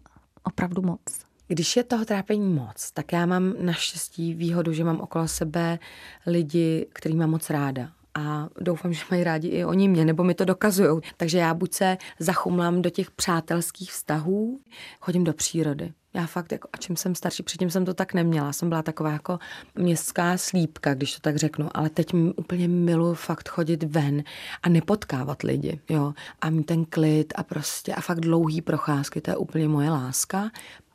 opravdu 0.42 0.82
moc? 0.82 1.00
Když 1.48 1.76
je 1.76 1.84
toho 1.84 2.04
trápení 2.04 2.54
moc, 2.54 2.90
tak 2.90 3.12
já 3.12 3.26
mám 3.26 3.54
naštěstí 3.60 4.34
výhodu, 4.34 4.72
že 4.72 4.84
mám 4.84 5.00
okolo 5.00 5.28
sebe 5.28 5.78
lidi, 6.26 6.86
který 6.92 7.16
mám 7.16 7.30
moc 7.30 7.50
ráda 7.50 7.88
a 8.14 8.48
doufám, 8.60 8.92
že 8.92 9.04
mají 9.10 9.24
rádi 9.24 9.48
i 9.48 9.64
oni 9.64 9.88
mě, 9.88 10.04
nebo 10.04 10.24
mi 10.24 10.34
to 10.34 10.44
dokazují. 10.44 11.00
Takže 11.16 11.38
já 11.38 11.54
buď 11.54 11.72
se 11.74 11.96
zachumlám 12.18 12.82
do 12.82 12.90
těch 12.90 13.10
přátelských 13.10 13.90
vztahů, 13.90 14.60
chodím 15.00 15.24
do 15.24 15.32
přírody. 15.32 15.92
Já 16.14 16.26
fakt, 16.26 16.52
jako, 16.52 16.68
a 16.72 16.76
čím 16.76 16.96
jsem 16.96 17.14
starší, 17.14 17.42
předtím 17.42 17.70
jsem 17.70 17.84
to 17.84 17.94
tak 17.94 18.14
neměla. 18.14 18.52
Jsem 18.52 18.68
byla 18.68 18.82
taková 18.82 19.10
jako 19.10 19.38
městská 19.74 20.36
slípka, 20.38 20.94
když 20.94 21.14
to 21.14 21.20
tak 21.20 21.36
řeknu, 21.36 21.68
ale 21.74 21.90
teď 21.90 22.12
mi 22.12 22.32
úplně 22.32 22.68
miluji 22.68 23.14
fakt 23.14 23.48
chodit 23.48 23.82
ven 23.82 24.22
a 24.62 24.68
nepotkávat 24.68 25.42
lidi, 25.42 25.80
jo. 25.88 26.14
A 26.40 26.50
mít 26.50 26.66
ten 26.66 26.84
klid 26.84 27.32
a 27.36 27.42
prostě 27.42 27.94
a 27.94 28.00
fakt 28.00 28.20
dlouhý 28.20 28.60
procházky, 28.60 29.20
to 29.20 29.30
je 29.30 29.36
úplně 29.36 29.68
moje 29.68 29.90
láska 29.90 30.50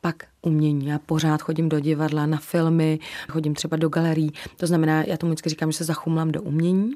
pak 0.06 0.23
umění. 0.41 0.88
Já 0.88 0.99
pořád 0.99 1.41
chodím 1.41 1.69
do 1.69 1.80
divadla, 1.80 2.25
na 2.25 2.38
filmy, 2.38 2.99
chodím 3.30 3.56
třeba 3.56 3.78
do 3.78 3.89
galerií. 3.89 4.32
To 4.58 4.67
znamená, 4.67 5.04
já 5.04 5.17
tomu 5.17 5.32
vždycky 5.32 5.49
říkám, 5.49 5.71
že 5.71 5.78
se 5.78 5.84
zachumlám 5.84 6.32
do 6.32 6.41
umění, 6.41 6.91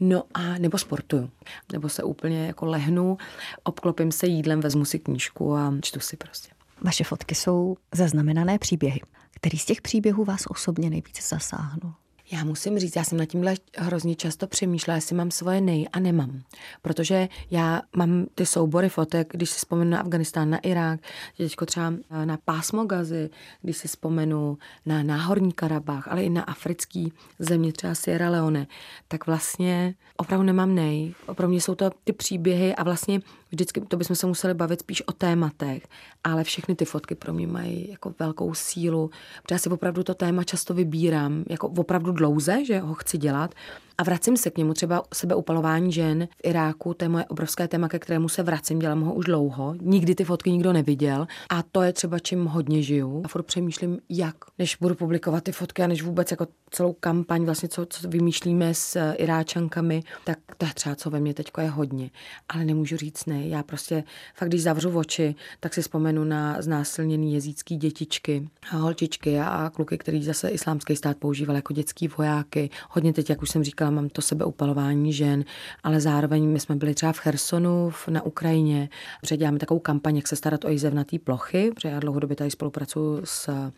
no 0.00 0.22
a 0.34 0.58
nebo 0.58 0.78
sportuju. 0.78 1.30
Nebo 1.72 1.88
se 1.88 2.02
úplně 2.02 2.46
jako 2.46 2.66
lehnu, 2.66 3.18
obklopím 3.62 4.12
se 4.12 4.26
jídlem, 4.26 4.60
vezmu 4.60 4.84
si 4.84 4.98
knížku 4.98 5.54
a 5.54 5.74
čtu 5.82 6.00
si 6.00 6.16
prostě. 6.16 6.61
Vaše 6.84 7.04
fotky 7.04 7.34
jsou 7.34 7.76
zaznamenané 7.94 8.58
příběhy. 8.58 9.00
Který 9.34 9.58
z 9.58 9.64
těch 9.64 9.82
příběhů 9.82 10.24
vás 10.24 10.42
osobně 10.48 10.90
nejvíce 10.90 11.22
zasáhnul? 11.22 11.92
Já 12.32 12.44
musím 12.44 12.78
říct, 12.78 12.96
já 12.96 13.04
jsem 13.04 13.18
na 13.18 13.26
tímhle 13.26 13.54
hrozně 13.78 14.14
často 14.14 14.46
přemýšlela, 14.46 14.94
jestli 14.94 15.16
mám 15.16 15.30
svoje 15.30 15.60
nej 15.60 15.88
a 15.92 16.00
nemám. 16.00 16.42
Protože 16.82 17.28
já 17.50 17.82
mám 17.96 18.26
ty 18.34 18.46
soubory 18.46 18.88
fotek, 18.88 19.28
když 19.32 19.50
si 19.50 19.56
vzpomenu 19.56 19.90
na 19.90 20.00
Afganistán, 20.00 20.50
na 20.50 20.58
Irák, 20.58 21.00
teďko 21.36 21.66
třeba 21.66 21.92
na 22.24 22.38
pásmo 22.44 22.84
Gazy, 22.84 23.30
když 23.62 23.76
si 23.76 23.88
vzpomenu 23.88 24.58
na 24.86 25.02
náhorní 25.02 25.52
Karabách, 25.52 26.08
ale 26.08 26.24
i 26.24 26.30
na 26.30 26.42
africký 26.42 27.12
země, 27.38 27.72
třeba 27.72 27.94
Sierra 27.94 28.30
Leone, 28.30 28.66
tak 29.08 29.26
vlastně 29.26 29.94
opravdu 30.16 30.46
nemám 30.46 30.74
nej. 30.74 31.14
Pro 31.32 31.48
mě 31.48 31.60
jsou 31.60 31.74
to 31.74 31.90
ty 32.04 32.12
příběhy 32.12 32.74
a 32.74 32.82
vlastně 32.82 33.20
vždycky 33.52 33.80
to 33.80 33.96
bychom 33.96 34.16
se 34.16 34.26
museli 34.26 34.54
bavit 34.54 34.80
spíš 34.80 35.02
o 35.06 35.12
tématech, 35.12 35.88
ale 36.24 36.44
všechny 36.44 36.74
ty 36.74 36.84
fotky 36.84 37.14
pro 37.14 37.32
mě 37.32 37.46
mají 37.46 37.90
jako 37.90 38.14
velkou 38.18 38.54
sílu, 38.54 39.10
protože 39.42 39.54
já 39.54 39.58
si 39.58 39.68
opravdu 39.68 40.02
to 40.02 40.14
téma 40.14 40.44
často 40.44 40.74
vybírám, 40.74 41.44
jako 41.50 41.68
opravdu 41.68 42.12
dlouze, 42.12 42.64
že 42.64 42.78
ho 42.78 42.94
chci 42.94 43.18
dělat 43.18 43.54
a 43.98 44.02
vracím 44.02 44.36
se 44.36 44.50
k 44.50 44.58
němu, 44.58 44.74
třeba 44.74 45.02
sebeupalování 45.14 45.92
žen 45.92 46.28
v 46.36 46.48
Iráku, 46.48 46.94
to 46.94 47.04
je 47.04 47.08
moje 47.08 47.24
obrovské 47.24 47.68
téma, 47.68 47.88
ke 47.88 47.98
kterému 47.98 48.28
se 48.28 48.42
vracím, 48.42 48.78
dělám 48.78 49.00
ho 49.00 49.14
už 49.14 49.24
dlouho, 49.24 49.74
nikdy 49.80 50.14
ty 50.14 50.24
fotky 50.24 50.52
nikdo 50.52 50.72
neviděl 50.72 51.26
a 51.50 51.62
to 51.62 51.82
je 51.82 51.92
třeba 51.92 52.18
čím 52.18 52.46
hodně 52.46 52.82
žiju 52.82 53.22
a 53.24 53.28
furt 53.28 53.42
přemýšlím, 53.42 53.98
jak, 54.08 54.36
než 54.58 54.76
budu 54.80 54.94
publikovat 54.94 55.44
ty 55.44 55.52
fotky 55.52 55.82
a 55.82 55.86
než 55.86 56.02
vůbec 56.02 56.30
jako 56.30 56.46
celou 56.70 56.92
kampaň, 56.92 57.44
vlastně 57.44 57.68
co, 57.68 57.86
co 57.86 58.08
vymýšlíme 58.08 58.74
s 58.74 59.12
Iráčankami, 59.12 60.02
tak 60.24 60.38
to 60.58 60.66
je 60.66 60.74
třeba, 60.74 60.94
co 60.94 61.10
ve 61.10 61.20
mně 61.20 61.34
teďko 61.34 61.60
je 61.60 61.68
hodně. 61.68 62.10
Ale 62.48 62.64
nemůžu 62.64 62.96
říct 62.96 63.26
ne. 63.26 63.41
Já 63.48 63.62
prostě 63.62 64.04
fakt, 64.34 64.48
když 64.48 64.62
zavřu 64.62 64.98
oči, 64.98 65.34
tak 65.60 65.74
si 65.74 65.82
vzpomenu 65.82 66.24
na 66.24 66.62
znásilněný 66.62 67.34
jezícký 67.34 67.76
dětičky, 67.76 68.48
holčičky 68.70 69.40
a 69.40 69.70
kluky, 69.74 69.98
který 69.98 70.24
zase 70.24 70.48
islámský 70.48 70.96
stát 70.96 71.16
používal 71.16 71.56
jako 71.56 71.72
dětský 71.72 72.08
vojáky. 72.08 72.70
Hodně 72.90 73.12
teď, 73.12 73.30
jak 73.30 73.42
už 73.42 73.50
jsem 73.50 73.64
říkala, 73.64 73.90
mám 73.90 74.08
to 74.08 74.22
sebeupalování 74.22 75.12
žen, 75.12 75.44
ale 75.82 76.00
zároveň 76.00 76.48
my 76.48 76.60
jsme 76.60 76.76
byli 76.76 76.94
třeba 76.94 77.12
v 77.12 77.18
Chersonu 77.18 77.92
na 78.08 78.22
Ukrajině, 78.22 78.88
protože 79.20 79.36
děláme 79.36 79.58
takovou 79.58 79.80
kampaň, 79.80 80.16
jak 80.16 80.28
se 80.28 80.36
starat 80.36 80.64
o 80.64 80.68
jizevnatý 80.68 81.18
plochy, 81.18 81.70
protože 81.74 81.88
já 81.88 82.00
dlouhodobě 82.00 82.36
tady 82.36 82.50
spolupracuji 82.50 83.20
s 83.24 83.70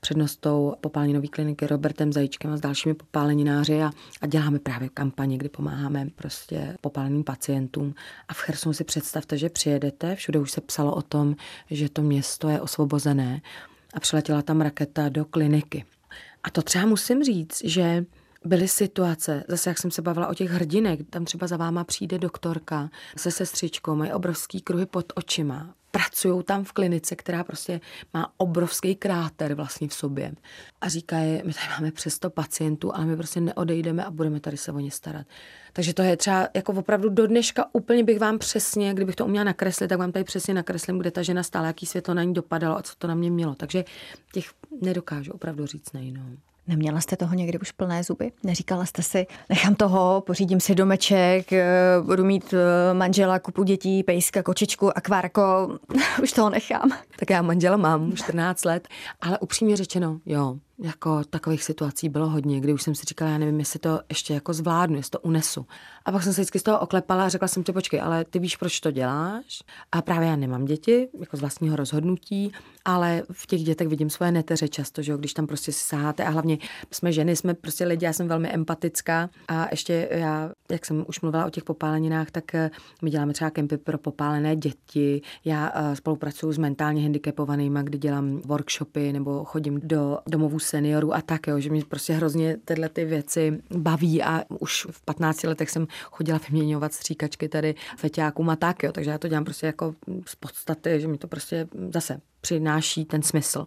přednostou 0.00 0.74
popáleninové 0.80 1.28
kliniky 1.28 1.66
Robertem 1.66 2.12
Zajíčkem 2.12 2.52
a 2.52 2.56
s 2.56 2.60
dalšími 2.60 2.94
popálenináři 2.94 3.82
a, 3.82 3.90
a 4.20 4.26
děláme 4.26 4.58
právě 4.58 4.88
kampaně, 4.88 5.38
kdy 5.38 5.48
pomáháme 5.48 6.06
prostě 6.14 6.76
popáleným 6.80 7.24
pacientům. 7.24 7.94
A 8.28 8.34
v 8.34 8.38
Chersonu 8.38 8.72
si 8.72 8.84
představte, 9.00 9.38
že 9.38 9.48
přijedete, 9.48 10.16
všude 10.16 10.38
už 10.38 10.50
se 10.50 10.60
psalo 10.60 10.94
o 10.94 11.02
tom, 11.02 11.36
že 11.70 11.88
to 11.88 12.02
město 12.02 12.48
je 12.48 12.60
osvobozené 12.60 13.40
a 13.94 14.00
přiletěla 14.00 14.42
tam 14.42 14.60
raketa 14.60 15.08
do 15.08 15.24
kliniky. 15.24 15.84
A 16.42 16.50
to 16.50 16.62
třeba 16.62 16.86
musím 16.86 17.24
říct, 17.24 17.64
že 17.64 18.04
byly 18.44 18.68
situace, 18.68 19.44
zase 19.48 19.70
jak 19.70 19.78
jsem 19.78 19.90
se 19.90 20.02
bavila 20.02 20.28
o 20.28 20.34
těch 20.34 20.50
hrdinek, 20.50 21.00
tam 21.10 21.24
třeba 21.24 21.46
za 21.46 21.56
váma 21.56 21.84
přijde 21.84 22.18
doktorka 22.18 22.90
se 23.16 23.30
sestřičkou, 23.30 23.94
mají 23.94 24.12
obrovský 24.12 24.60
kruhy 24.60 24.86
pod 24.86 25.12
očima, 25.14 25.74
pracují 25.90 26.44
tam 26.44 26.64
v 26.64 26.72
klinice, 26.72 27.16
která 27.16 27.44
prostě 27.44 27.80
má 28.14 28.32
obrovský 28.36 28.94
kráter 28.94 29.54
vlastně 29.54 29.88
v 29.88 29.94
sobě. 29.94 30.32
A 30.80 30.88
říkají, 30.88 31.42
my 31.44 31.52
tady 31.52 31.66
máme 31.70 31.90
přes 31.90 32.14
100 32.14 32.30
pacientů, 32.30 32.94
ale 32.94 33.06
my 33.06 33.16
prostě 33.16 33.40
neodejdeme 33.40 34.04
a 34.04 34.10
budeme 34.10 34.40
tady 34.40 34.56
se 34.56 34.72
o 34.72 34.78
ně 34.78 34.90
starat. 34.90 35.26
Takže 35.72 35.94
to 35.94 36.02
je 36.02 36.16
třeba 36.16 36.48
jako 36.54 36.72
opravdu 36.72 37.08
do 37.08 37.26
dneška 37.26 37.66
úplně 37.72 38.04
bych 38.04 38.18
vám 38.18 38.38
přesně, 38.38 38.94
kdybych 38.94 39.16
to 39.16 39.24
uměla 39.26 39.44
nakreslit, 39.44 39.88
tak 39.88 39.98
vám 39.98 40.12
tady 40.12 40.24
přesně 40.24 40.54
nakreslím, 40.54 40.98
kde 40.98 41.10
ta 41.10 41.22
žena 41.22 41.42
stála, 41.42 41.66
jaký 41.66 41.86
světlo 41.86 42.14
na 42.14 42.22
ní 42.22 42.34
dopadalo 42.34 42.78
a 42.78 42.82
co 42.82 42.94
to 42.98 43.06
na 43.06 43.14
mě 43.14 43.30
mělo. 43.30 43.54
Takže 43.54 43.84
těch 44.32 44.50
nedokážu 44.80 45.32
opravdu 45.32 45.66
říct 45.66 45.92
nejinou. 45.92 46.36
Neměla 46.66 47.00
jste 47.00 47.16
toho 47.16 47.34
někdy 47.34 47.58
už 47.58 47.72
plné 47.72 48.04
zuby? 48.04 48.32
Neříkala 48.44 48.84
jste 48.84 49.02
si, 49.02 49.26
nechám 49.48 49.74
toho, 49.74 50.22
pořídím 50.26 50.60
si 50.60 50.74
domeček, 50.74 51.52
eh, 51.52 51.66
budu 52.02 52.24
mít 52.24 52.54
eh, 52.54 52.94
manžela, 52.94 53.38
kupu 53.38 53.62
dětí, 53.62 54.02
pejska, 54.02 54.42
kočičku, 54.42 54.98
akvárko, 54.98 55.78
už 56.22 56.32
toho 56.32 56.50
nechám. 56.50 56.90
Tak 57.18 57.30
já 57.30 57.42
manžela 57.42 57.76
mám 57.76 58.12
14 58.12 58.64
let, 58.64 58.88
ale 59.20 59.38
upřímně 59.38 59.76
řečeno, 59.76 60.20
jo, 60.26 60.56
jako 60.82 61.24
takových 61.24 61.64
situací 61.64 62.08
bylo 62.08 62.28
hodně, 62.28 62.60
kdy 62.60 62.72
už 62.72 62.82
jsem 62.82 62.94
si 62.94 63.04
říkala, 63.08 63.30
já 63.30 63.38
nevím, 63.38 63.58
jestli 63.58 63.78
to 63.78 64.00
ještě 64.08 64.34
jako 64.34 64.52
zvládnu, 64.52 64.96
jestli 64.96 65.10
to 65.10 65.20
unesu. 65.20 65.66
A 66.04 66.12
pak 66.12 66.22
jsem 66.22 66.32
se 66.32 66.40
vždycky 66.40 66.58
z 66.58 66.62
toho 66.62 66.78
oklepala 66.78 67.24
a 67.24 67.28
řekla 67.28 67.48
jsem 67.48 67.64
ti, 67.64 67.72
počkej, 67.72 68.00
ale 68.00 68.24
ty 68.24 68.38
víš, 68.38 68.56
proč 68.56 68.80
to 68.80 68.90
děláš? 68.90 69.62
A 69.92 70.02
právě 70.02 70.28
já 70.28 70.36
nemám 70.36 70.64
děti, 70.64 71.08
jako 71.20 71.36
z 71.36 71.40
vlastního 71.40 71.76
rozhodnutí, 71.76 72.52
ale 72.94 73.22
v 73.32 73.46
těch 73.46 73.62
dětech 73.62 73.88
vidím 73.88 74.10
svoje 74.10 74.32
neteře 74.32 74.68
často, 74.68 75.02
že 75.02 75.12
jo, 75.12 75.18
když 75.18 75.34
tam 75.34 75.46
prostě 75.46 75.72
si 75.72 75.84
saháte 75.84 76.24
a 76.24 76.30
hlavně 76.30 76.58
jsme 76.90 77.12
ženy, 77.12 77.36
jsme 77.36 77.54
prostě 77.54 77.84
lidi, 77.84 78.06
já 78.06 78.12
jsem 78.12 78.28
velmi 78.28 78.48
empatická 78.48 79.30
a 79.48 79.66
ještě 79.70 80.08
já, 80.10 80.50
jak 80.70 80.86
jsem 80.86 81.04
už 81.08 81.20
mluvila 81.20 81.46
o 81.46 81.50
těch 81.50 81.64
popáleninách, 81.64 82.30
tak 82.30 82.54
eh, 82.54 82.70
my 83.02 83.10
děláme 83.10 83.32
třeba 83.32 83.50
kempy 83.50 83.76
pro 83.76 83.98
popálené 83.98 84.56
děti. 84.56 85.22
Já 85.44 85.72
eh, 85.74 85.96
spolupracuju 85.96 86.52
s 86.52 86.58
mentálně 86.58 87.02
handicapovanými, 87.02 87.80
kdy 87.82 87.98
dělám 87.98 88.40
workshopy 88.46 89.12
nebo 89.12 89.44
chodím 89.44 89.80
do 89.82 90.18
domovů 90.26 90.58
seniorů 90.58 91.14
a 91.14 91.20
tak, 91.20 91.46
jo, 91.46 91.60
že 91.60 91.70
mě 91.70 91.82
prostě 91.88 92.12
hrozně 92.12 92.56
tyhle 92.64 92.88
ty 92.88 93.04
věci 93.04 93.62
baví 93.76 94.22
a 94.22 94.42
už 94.58 94.86
v 94.90 95.04
15 95.04 95.42
letech 95.42 95.70
jsem 95.70 95.86
chodila 96.04 96.40
vyměňovat 96.50 96.92
stříkačky 96.92 97.48
tady 97.48 97.74
feťákům 97.96 98.50
a 98.50 98.56
tak, 98.56 98.82
jo, 98.82 98.92
takže 98.92 99.10
já 99.10 99.18
to 99.18 99.28
dělám 99.28 99.44
prostě 99.44 99.66
jako 99.66 99.94
z 100.26 100.36
podstaty, 100.36 101.00
že 101.00 101.08
mi 101.08 101.18
to 101.18 101.28
prostě 101.28 101.68
zase 101.94 102.20
přináší 102.40 103.04
ten 103.04 103.22
smysl. 103.22 103.66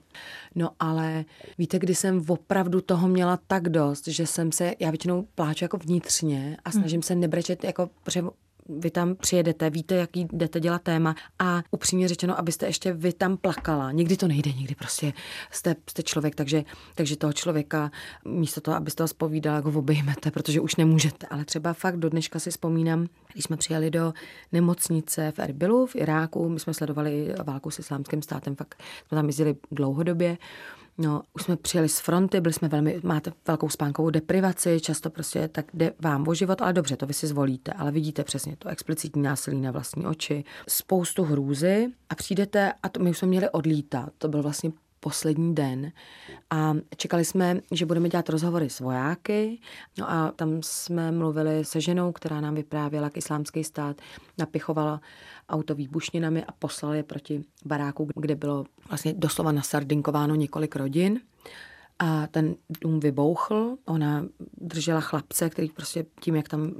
No 0.55 0.69
ale 0.79 1.25
víte, 1.57 1.79
kdy 1.79 1.95
jsem 1.95 2.25
opravdu 2.27 2.81
toho 2.81 3.07
měla 3.07 3.39
tak 3.47 3.69
dost, 3.69 4.07
že 4.07 4.27
jsem 4.27 4.51
se, 4.51 4.73
já 4.79 4.89
většinou 4.89 5.27
pláču 5.35 5.65
jako 5.65 5.77
vnitřně 5.77 6.57
a 6.65 6.71
snažím 6.71 6.97
hmm. 6.97 7.03
se 7.03 7.15
nebrečet 7.15 7.63
jako, 7.63 7.89
protože 8.03 8.23
vy 8.69 8.91
tam 8.91 9.15
přijedete, 9.15 9.69
víte, 9.69 9.95
jaký 9.95 10.27
jdete 10.31 10.59
dělat 10.59 10.81
téma 10.81 11.15
a 11.39 11.63
upřímně 11.71 12.07
řečeno, 12.07 12.39
abyste 12.39 12.65
ještě 12.65 12.93
vy 12.93 13.13
tam 13.13 13.37
plakala. 13.37 13.91
Někdy 13.91 14.17
to 14.17 14.27
nejde, 14.27 14.51
někdy 14.51 14.75
prostě 14.75 15.13
jste, 15.51 15.75
jste 15.89 16.03
člověk, 16.03 16.35
takže, 16.35 16.63
takže 16.95 17.17
toho 17.17 17.33
člověka 17.33 17.91
místo 18.25 18.61
toho, 18.61 18.77
abyste 18.77 19.03
ho 19.03 19.07
zpovídala, 19.07 19.59
ho 19.59 19.79
obejmete, 19.79 20.31
protože 20.31 20.59
už 20.59 20.75
nemůžete. 20.75 21.27
Ale 21.27 21.45
třeba 21.45 21.73
fakt 21.73 21.97
do 21.97 22.09
dneška 22.09 22.39
si 22.39 22.51
vzpomínám, 22.51 23.07
když 23.33 23.43
jsme 23.43 23.57
přijeli 23.57 23.91
do 23.91 24.13
nemocnice 24.51 25.31
v 25.31 25.39
Erbilu 25.39 25.85
v 25.85 25.95
Iráku, 25.95 26.49
my 26.49 26.59
jsme 26.59 26.73
sledovali 26.73 27.33
válku 27.43 27.71
s 27.71 27.79
islámským 27.79 28.21
státem, 28.21 28.55
fakt 28.55 28.83
jsme 29.07 29.15
tam 29.15 29.25
jezdili 29.25 29.55
dlouhodobě, 29.71 30.37
No, 30.97 31.21
už 31.33 31.43
jsme 31.43 31.55
přijeli 31.55 31.89
z 31.89 31.99
fronty, 31.99 32.41
byli 32.41 32.53
jsme 32.53 32.67
velmi, 32.67 32.99
máte 33.03 33.31
velkou 33.47 33.69
spánkovou 33.69 34.09
deprivaci, 34.09 34.79
často 34.81 35.09
prostě 35.09 35.47
tak 35.47 35.65
jde 35.73 35.93
vám 35.99 36.27
o 36.27 36.33
život, 36.33 36.61
ale 36.61 36.73
dobře, 36.73 36.97
to 36.97 37.05
vy 37.05 37.13
si 37.13 37.27
zvolíte, 37.27 37.73
ale 37.73 37.91
vidíte 37.91 38.23
přesně 38.23 38.55
to 38.55 38.69
explicitní 38.69 39.21
násilí 39.21 39.61
na 39.61 39.71
vlastní 39.71 40.05
oči, 40.05 40.43
spoustu 40.67 41.23
hrůzy 41.23 41.87
a 42.09 42.15
přijdete, 42.15 42.73
a 42.83 42.89
to 42.89 42.99
my 42.99 43.09
už 43.09 43.17
jsme 43.17 43.27
měli 43.27 43.49
odlítat, 43.49 44.09
to 44.17 44.27
byl 44.27 44.41
vlastně 44.41 44.71
poslední 45.03 45.55
den 45.55 45.91
a 46.49 46.73
čekali 46.97 47.25
jsme, 47.25 47.59
že 47.71 47.85
budeme 47.85 48.09
dělat 48.09 48.29
rozhovory 48.29 48.69
s 48.69 48.79
vojáky 48.79 49.59
no 49.99 50.11
a 50.11 50.31
tam 50.35 50.63
jsme 50.63 51.11
mluvili 51.11 51.65
se 51.65 51.81
ženou, 51.81 52.11
která 52.11 52.41
nám 52.41 52.55
vyprávěla, 52.55 53.05
jak 53.05 53.17
islámský 53.17 53.63
stát 53.63 54.01
napichovala 54.37 55.01
auto 55.49 55.75
výbušninami 55.75 56.43
a 56.45 56.51
poslal 56.51 56.93
je 56.93 57.03
proti 57.03 57.43
baráku, 57.65 58.07
kde 58.15 58.35
bylo 58.35 58.65
vlastně 58.87 59.13
doslova 59.13 59.51
nasardinkováno 59.51 60.35
několik 60.35 60.75
rodin. 60.75 61.19
A 61.99 62.27
ten 62.27 62.55
dům 62.81 62.99
vybouchl, 62.99 63.77
ona 63.85 64.25
držela 64.57 65.01
chlapce, 65.01 65.49
který 65.49 65.69
prostě 65.69 66.05
tím, 66.19 66.35
jak 66.35 66.49
tam 66.49 66.61
uh, 66.61 66.71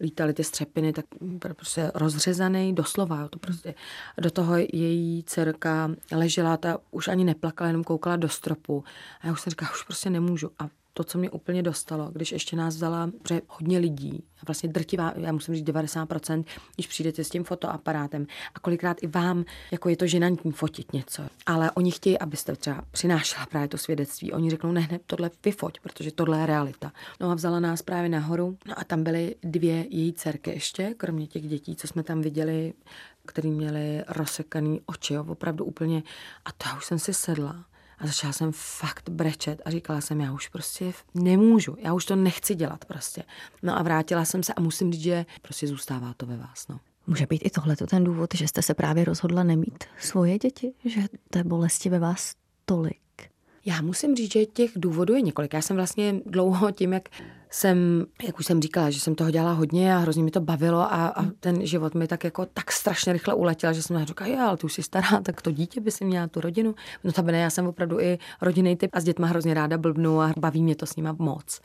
lítali 0.00 0.32
ty 0.32 0.44
střepiny, 0.44 0.92
tak 0.92 1.04
byl 1.20 1.54
prostě 1.54 1.92
rozřezaný, 1.94 2.74
doslova, 2.74 3.28
to 3.28 3.38
prostě. 3.38 3.74
Do 4.18 4.30
toho 4.30 4.56
její 4.56 5.22
dcerka 5.26 5.90
ležela, 6.12 6.56
ta 6.56 6.78
už 6.90 7.08
ani 7.08 7.24
neplakala, 7.24 7.68
jenom 7.68 7.84
koukala 7.84 8.16
do 8.16 8.28
stropu. 8.28 8.84
A 9.20 9.26
já 9.26 9.32
už 9.32 9.40
jsem 9.40 9.50
říkala, 9.50 9.70
už 9.72 9.82
prostě 9.82 10.10
nemůžu. 10.10 10.50
A 10.58 10.68
to, 10.94 11.04
co 11.04 11.18
mě 11.18 11.30
úplně 11.30 11.62
dostalo, 11.62 12.10
když 12.12 12.32
ještě 12.32 12.56
nás 12.56 12.74
vzala 12.76 13.10
pře 13.22 13.42
hodně 13.48 13.78
lidí, 13.78 14.24
a 14.42 14.46
vlastně 14.46 14.68
drtivá, 14.68 15.12
já 15.16 15.32
musím 15.32 15.54
říct 15.54 15.66
90%, 15.66 16.44
když 16.74 16.86
přijdete 16.86 17.24
s 17.24 17.28
tím 17.28 17.44
fotoaparátem 17.44 18.26
a 18.54 18.60
kolikrát 18.60 19.02
i 19.02 19.06
vám, 19.06 19.44
jako 19.70 19.88
je 19.88 19.96
to 19.96 20.06
ženantní 20.06 20.52
fotit 20.52 20.92
něco, 20.92 21.22
ale 21.46 21.70
oni 21.70 21.90
chtějí, 21.90 22.18
abyste 22.18 22.56
třeba 22.56 22.84
přinášela 22.90 23.46
právě 23.46 23.68
to 23.68 23.78
svědectví. 23.78 24.32
Oni 24.32 24.50
řeknou, 24.50 24.72
ne, 24.72 24.88
ne, 24.90 25.00
tohle 25.06 25.30
vyfoť, 25.44 25.80
protože 25.80 26.12
tohle 26.12 26.38
je 26.38 26.46
realita. 26.46 26.92
No 27.20 27.30
a 27.30 27.34
vzala 27.34 27.60
nás 27.60 27.82
právě 27.82 28.08
nahoru, 28.08 28.58
no 28.66 28.74
a 28.78 28.84
tam 28.84 29.04
byly 29.04 29.34
dvě 29.42 29.86
její 29.90 30.12
dcerky 30.12 30.50
ještě, 30.50 30.94
kromě 30.96 31.26
těch 31.26 31.48
dětí, 31.48 31.76
co 31.76 31.88
jsme 31.88 32.02
tam 32.02 32.20
viděli, 32.20 32.72
který 33.26 33.50
měli 33.50 34.04
rozsekaný 34.08 34.80
oči, 34.86 35.14
jo, 35.14 35.24
opravdu 35.28 35.64
úplně. 35.64 36.02
A 36.44 36.52
to 36.52 36.68
já 36.68 36.76
už 36.76 36.84
jsem 36.84 36.98
si 36.98 37.14
sedla 37.14 37.64
a 38.02 38.06
začala 38.06 38.32
jsem 38.32 38.52
fakt 38.52 39.10
brečet 39.10 39.62
a 39.64 39.70
říkala 39.70 40.00
jsem, 40.00 40.20
já 40.20 40.32
už 40.32 40.48
prostě 40.48 40.92
nemůžu, 41.14 41.76
já 41.78 41.92
už 41.92 42.04
to 42.04 42.16
nechci 42.16 42.54
dělat 42.54 42.84
prostě. 42.84 43.22
No 43.62 43.78
a 43.78 43.82
vrátila 43.82 44.24
jsem 44.24 44.42
se 44.42 44.54
a 44.54 44.60
musím 44.60 44.92
říct, 44.92 45.02
že 45.02 45.26
prostě 45.42 45.66
zůstává 45.66 46.14
to 46.16 46.26
ve 46.26 46.36
vás, 46.36 46.68
no. 46.68 46.80
Může 47.06 47.26
být 47.26 47.42
i 47.44 47.50
tohle 47.50 47.76
ten 47.76 48.04
důvod, 48.04 48.34
že 48.34 48.48
jste 48.48 48.62
se 48.62 48.74
právě 48.74 49.04
rozhodla 49.04 49.42
nemít 49.42 49.84
svoje 49.98 50.38
děti, 50.38 50.72
že 50.84 51.00
té 51.30 51.44
bolesti 51.44 51.88
ve 51.88 51.98
vás 51.98 52.32
tolik 52.64 53.01
Já 53.64 53.82
musím 53.82 54.16
říct, 54.16 54.32
že 54.32 54.46
těch 54.46 54.70
důvodů 54.76 55.14
je 55.14 55.20
několik. 55.20 55.54
Já 55.54 55.62
jsem 55.62 55.76
vlastně 55.76 56.14
dlouho 56.26 56.70
tím, 56.70 56.92
jak 56.92 57.08
jsem, 57.50 58.06
jak 58.26 58.38
už 58.38 58.46
jsem 58.46 58.62
říkala, 58.62 58.90
že 58.90 59.00
jsem 59.00 59.14
toho 59.14 59.30
dělala 59.30 59.52
hodně 59.52 59.94
a 59.94 59.98
hrozně 59.98 60.22
mi 60.22 60.30
to 60.30 60.40
bavilo 60.40 60.80
a, 60.80 61.06
a 61.06 61.24
ten 61.40 61.66
život 61.66 61.94
mi 61.94 62.06
tak 62.06 62.24
jako 62.24 62.46
tak 62.46 62.72
strašně 62.72 63.12
rychle 63.12 63.34
uletěl, 63.34 63.72
že 63.72 63.82
jsem 63.82 64.04
říkala, 64.04 64.30
jo, 64.30 64.40
ale 64.40 64.56
ty 64.56 64.64
už 64.64 64.72
jsi 64.72 64.82
stará, 64.82 65.20
tak 65.22 65.42
to 65.42 65.50
dítě 65.50 65.80
by 65.80 65.90
si 65.90 66.04
měla 66.04 66.26
tu 66.26 66.40
rodinu. 66.40 66.74
No 67.04 67.12
to 67.12 67.22
já 67.30 67.50
jsem 67.50 67.66
opravdu 67.66 68.00
i 68.00 68.18
rodinný 68.40 68.76
typ 68.76 68.90
a 68.92 69.00
s 69.00 69.04
dětma 69.04 69.26
hrozně 69.26 69.54
ráda 69.54 69.78
blbnu 69.78 70.20
a 70.20 70.32
baví 70.36 70.62
mě 70.62 70.76
to 70.76 70.86
s 70.86 70.96
nima 70.96 71.16
moc. 71.18 71.60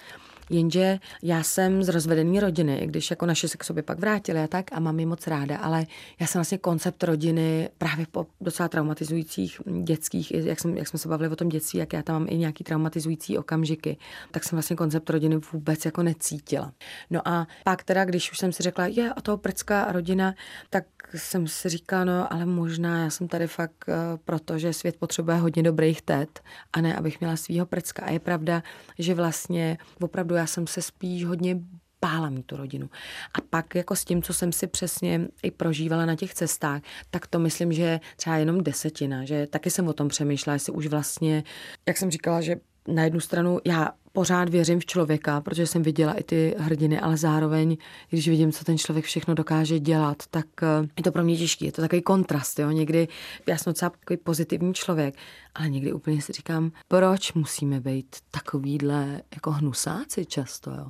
Jenže 0.49 0.99
já 1.23 1.43
jsem 1.43 1.83
z 1.83 1.89
rozvedené 1.89 2.39
rodiny, 2.39 2.77
i 2.77 2.87
když 2.87 3.09
jako 3.09 3.25
naše 3.25 3.47
se 3.47 3.57
k 3.57 3.63
sobě 3.63 3.83
pak 3.83 3.99
vrátili 3.99 4.39
a 4.39 4.47
tak 4.47 4.65
a 4.71 4.79
mám 4.79 4.99
je 4.99 5.05
moc 5.05 5.27
ráda, 5.27 5.57
ale 5.57 5.85
já 6.19 6.27
jsem 6.27 6.39
vlastně 6.39 6.57
koncept 6.57 7.03
rodiny 7.03 7.69
právě 7.77 8.05
po 8.11 8.27
docela 8.41 8.69
traumatizujících 8.69 9.61
dětských, 9.83 10.31
jak, 10.31 10.59
jsem, 10.59 10.77
jak 10.77 10.87
jsme 10.87 10.99
se 10.99 11.09
bavili 11.09 11.29
o 11.29 11.35
tom 11.35 11.49
dětství, 11.49 11.79
jak 11.79 11.93
já 11.93 12.01
tam 12.03 12.15
mám 12.15 12.27
i 12.29 12.37
nějaký 12.37 12.63
traumatizující 12.63 13.37
okamžiky, 13.37 13.97
tak 14.31 14.43
jsem 14.43 14.55
vlastně 14.55 14.75
koncept 14.75 15.09
rodiny 15.09 15.39
vůbec 15.53 15.85
jako 15.85 16.03
necítila. 16.03 16.73
No 17.09 17.27
a 17.27 17.47
pak 17.63 17.83
teda, 17.83 18.05
když 18.05 18.31
už 18.31 18.37
jsem 18.37 18.51
si 18.51 18.63
řekla, 18.63 18.87
je 18.87 19.13
a 19.13 19.21
toho 19.21 19.37
prcka 19.37 19.91
rodina, 19.91 20.33
tak 20.69 20.85
jsem 21.15 21.47
si 21.47 21.69
říkala, 21.69 22.03
no 22.03 22.33
ale 22.33 22.45
možná 22.45 23.03
já 23.03 23.09
jsem 23.09 23.27
tady 23.27 23.47
fakt 23.47 23.85
uh, 23.87 23.93
proto, 24.25 24.57
že 24.57 24.73
svět 24.73 24.97
potřebuje 24.97 25.37
hodně 25.37 25.63
dobrých 25.63 26.01
tet 26.01 26.39
a 26.73 26.81
ne, 26.81 26.95
abych 26.95 27.19
měla 27.19 27.35
svýho 27.35 27.65
prcka. 27.65 28.03
A 28.03 28.11
je 28.11 28.19
pravda, 28.19 28.63
že 28.99 29.13
vlastně 29.13 29.77
opravdu 30.01 30.35
já 30.37 30.47
jsem 30.47 30.67
se 30.67 30.81
spíš 30.81 31.25
hodně 31.25 31.59
bála 32.01 32.29
mít 32.29 32.45
tu 32.45 32.57
rodinu. 32.57 32.89
A 33.33 33.41
pak 33.49 33.75
jako 33.75 33.95
s 33.95 34.05
tím, 34.05 34.23
co 34.23 34.33
jsem 34.33 34.51
si 34.51 34.67
přesně 34.67 35.27
i 35.43 35.51
prožívala 35.51 36.05
na 36.05 36.15
těch 36.15 36.33
cestách, 36.33 36.81
tak 37.11 37.27
to 37.27 37.39
myslím, 37.39 37.73
že 37.73 37.99
třeba 38.15 38.37
jenom 38.37 38.63
desetina, 38.63 39.25
že 39.25 39.47
taky 39.47 39.69
jsem 39.69 39.87
o 39.87 39.93
tom 39.93 40.07
přemýšlela, 40.07 40.53
jestli 40.53 40.73
už 40.73 40.87
vlastně, 40.87 41.43
jak 41.87 41.97
jsem 41.97 42.11
říkala, 42.11 42.41
že 42.41 42.55
na 42.87 43.03
jednu 43.03 43.19
stranu 43.19 43.59
já 43.65 43.91
pořád 44.17 44.49
věřím 44.49 44.79
v 44.79 44.85
člověka, 44.85 45.41
protože 45.41 45.67
jsem 45.67 45.83
viděla 45.83 46.13
i 46.13 46.23
ty 46.23 46.55
hrdiny, 46.57 46.99
ale 46.99 47.17
zároveň, 47.17 47.77
když 48.09 48.27
vidím, 48.27 48.51
co 48.51 48.63
ten 48.63 48.77
člověk 48.77 49.05
všechno 49.05 49.33
dokáže 49.33 49.79
dělat, 49.79 50.23
tak 50.31 50.45
eh, 50.63 50.87
je 50.97 51.03
to 51.03 51.11
pro 51.11 51.23
mě 51.23 51.37
těžké. 51.37 51.65
Je 51.65 51.71
to 51.71 51.81
takový 51.81 52.01
kontrast. 52.01 52.59
Jo? 52.59 52.71
Někdy 52.71 53.07
já 53.47 53.57
jsem 53.57 53.71
docela 53.71 53.89
takový 53.89 54.17
pozitivní 54.17 54.73
člověk, 54.73 55.15
ale 55.55 55.69
někdy 55.69 55.93
úplně 55.93 56.21
si 56.21 56.33
říkám, 56.33 56.71
proč 56.87 57.33
musíme 57.33 57.79
být 57.79 58.15
takovýhle 58.31 59.21
jako 59.33 59.51
hnusáci 59.51 60.25
často. 60.25 60.71
Jo? 60.71 60.87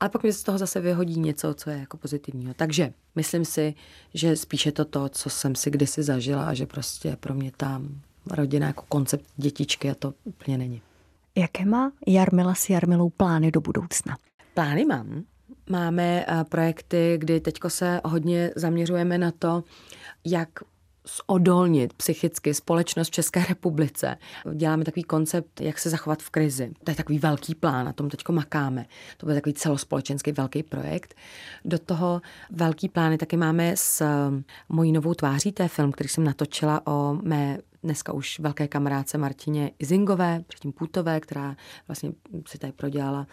Ale 0.00 0.10
pak 0.10 0.22
mi 0.22 0.32
z 0.32 0.42
toho 0.42 0.58
zase 0.58 0.80
vyhodí 0.80 1.20
něco, 1.20 1.54
co 1.54 1.70
je 1.70 1.78
jako 1.78 1.96
pozitivního. 1.96 2.54
Takže 2.54 2.92
myslím 3.14 3.44
si, 3.44 3.74
že 4.14 4.36
spíše 4.36 4.72
to 4.72 4.84
to, 4.84 5.08
co 5.08 5.30
jsem 5.30 5.54
si 5.54 5.70
kdysi 5.70 6.02
zažila 6.02 6.44
a 6.44 6.54
že 6.54 6.66
prostě 6.66 7.16
pro 7.20 7.34
mě 7.34 7.52
tam 7.56 8.00
rodina 8.30 8.66
jako 8.66 8.84
koncept 8.88 9.24
dětičky 9.36 9.90
a 9.90 9.94
to 9.94 10.14
úplně 10.24 10.58
není. 10.58 10.82
Jaké 11.36 11.64
má 11.64 11.92
Jarmila 12.06 12.54
s 12.54 12.70
Jarmilou 12.70 13.10
plány 13.10 13.50
do 13.50 13.60
budoucna? 13.60 14.16
Plány 14.54 14.84
mám. 14.84 15.24
Máme 15.70 16.24
eh, 16.28 16.44
projekty, 16.44 17.14
kdy 17.18 17.40
teďko 17.40 17.70
se 17.70 18.00
hodně 18.04 18.50
zaměřujeme 18.56 19.18
na 19.18 19.30
to, 19.30 19.64
jak 20.24 20.48
zodolnit 21.28 21.92
psychicky 21.92 22.54
společnost 22.54 23.08
v 23.08 23.10
České 23.10 23.44
republice. 23.44 24.16
Děláme 24.54 24.84
takový 24.84 25.02
koncept, 25.02 25.60
jak 25.60 25.78
se 25.78 25.90
zachovat 25.90 26.22
v 26.22 26.30
krizi. 26.30 26.72
To 26.84 26.90
je 26.90 26.94
takový 26.94 27.18
velký 27.18 27.54
plán, 27.54 27.86
na 27.86 27.92
tom 27.92 28.10
teď 28.10 28.28
makáme. 28.28 28.86
To 29.16 29.26
bude 29.26 29.34
takový 29.34 29.54
celospolečenský 29.54 30.32
velký 30.32 30.62
projekt. 30.62 31.14
Do 31.64 31.78
toho 31.78 32.22
velký 32.50 32.88
plány 32.88 33.18
taky 33.18 33.36
máme 33.36 33.76
s 33.76 34.00
eh, 34.00 34.42
mojí 34.68 34.92
novou 34.92 35.14
tváří, 35.14 35.52
to 35.52 35.62
je 35.62 35.68
film, 35.68 35.92
který 35.92 36.08
jsem 36.08 36.24
natočila 36.24 36.86
o 36.86 37.18
mé 37.22 37.58
dneska 37.84 38.12
už 38.12 38.38
velké 38.38 38.68
kamarádce 38.68 39.18
Martině 39.18 39.70
Izingové, 39.78 40.44
předtím 40.46 40.72
Půtové, 40.72 41.20
která 41.20 41.56
vlastně 41.88 42.12
si 42.48 42.58
tady 42.58 42.72
prodělala 42.72 43.26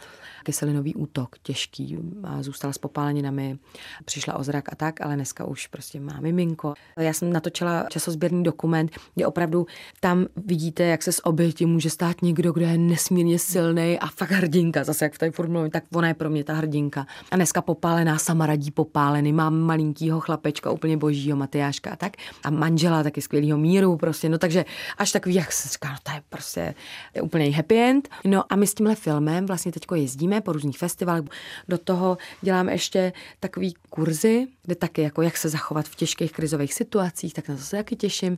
kyselinový 0.43 0.95
útok 0.95 1.35
těžký 1.43 1.97
a 2.23 2.43
zůstala 2.43 2.73
s 2.73 2.77
popáleninami, 2.77 3.59
přišla 4.05 4.35
o 4.35 4.43
zrak 4.43 4.73
a 4.73 4.75
tak, 4.75 5.01
ale 5.01 5.15
dneska 5.15 5.45
už 5.45 5.67
prostě 5.67 5.99
má 5.99 6.19
miminko. 6.19 6.73
Já 6.99 7.13
jsem 7.13 7.33
natočila 7.33 7.85
časozběrný 7.89 8.43
dokument, 8.43 8.91
kde 9.15 9.27
opravdu 9.27 9.65
tam 9.99 10.25
vidíte, 10.35 10.83
jak 10.83 11.03
se 11.03 11.11
z 11.11 11.21
oběti 11.23 11.65
může 11.65 11.89
stát 11.89 12.21
někdo, 12.21 12.51
kdo 12.51 12.65
je 12.65 12.77
nesmírně 12.77 13.39
silný 13.39 13.99
a 13.99 14.07
fakt 14.07 14.31
hrdinka, 14.31 14.83
zase 14.83 15.05
jak 15.05 15.13
v 15.13 15.17
té 15.17 15.31
formule, 15.31 15.69
tak 15.69 15.83
ona 15.95 16.07
je 16.07 16.13
pro 16.13 16.29
mě 16.29 16.43
ta 16.43 16.53
hrdinka. 16.53 17.05
A 17.31 17.35
dneska 17.35 17.61
popálená 17.61 18.17
sama 18.17 18.45
radí 18.45 18.71
popálený, 18.71 19.33
mám 19.33 19.59
malinkýho 19.59 20.19
chlapečka, 20.19 20.71
úplně 20.71 20.97
božího 20.97 21.37
Matyáška 21.37 21.91
a 21.91 21.95
tak. 21.95 22.13
A 22.43 22.49
manžela 22.49 23.03
taky 23.03 23.21
skvělého 23.21 23.57
míru, 23.57 23.97
prostě 23.97 24.29
no 24.29 24.37
takže 24.41 24.65
až 24.97 25.11
takový, 25.11 25.35
jak 25.35 25.51
se 25.51 25.69
říká, 25.69 25.89
no 25.89 25.97
to 26.03 26.11
je 26.11 26.21
prostě 26.29 26.75
úplně 27.21 27.51
happy 27.51 27.79
end. 27.79 28.09
No 28.25 28.43
a 28.49 28.55
my 28.55 28.67
s 28.67 28.73
tímhle 28.73 28.95
filmem 28.95 29.45
vlastně 29.45 29.71
teďko 29.71 29.95
jezdíme 29.95 30.41
po 30.41 30.51
různých 30.51 30.77
festivalech. 30.77 31.23
Do 31.67 31.77
toho 31.77 32.17
děláme 32.41 32.71
ještě 32.71 33.13
takový 33.39 33.73
kurzy, 33.89 34.47
kde 34.63 34.75
taky 34.75 35.01
jako 35.01 35.21
jak 35.21 35.37
se 35.37 35.49
zachovat 35.49 35.85
v 35.87 35.95
těžkých 35.95 36.31
krizových 36.31 36.73
situacích, 36.73 37.33
tak 37.33 37.47
na 37.47 37.55
to 37.55 37.61
se 37.61 37.75
taky 37.75 37.95
těším. 37.95 38.37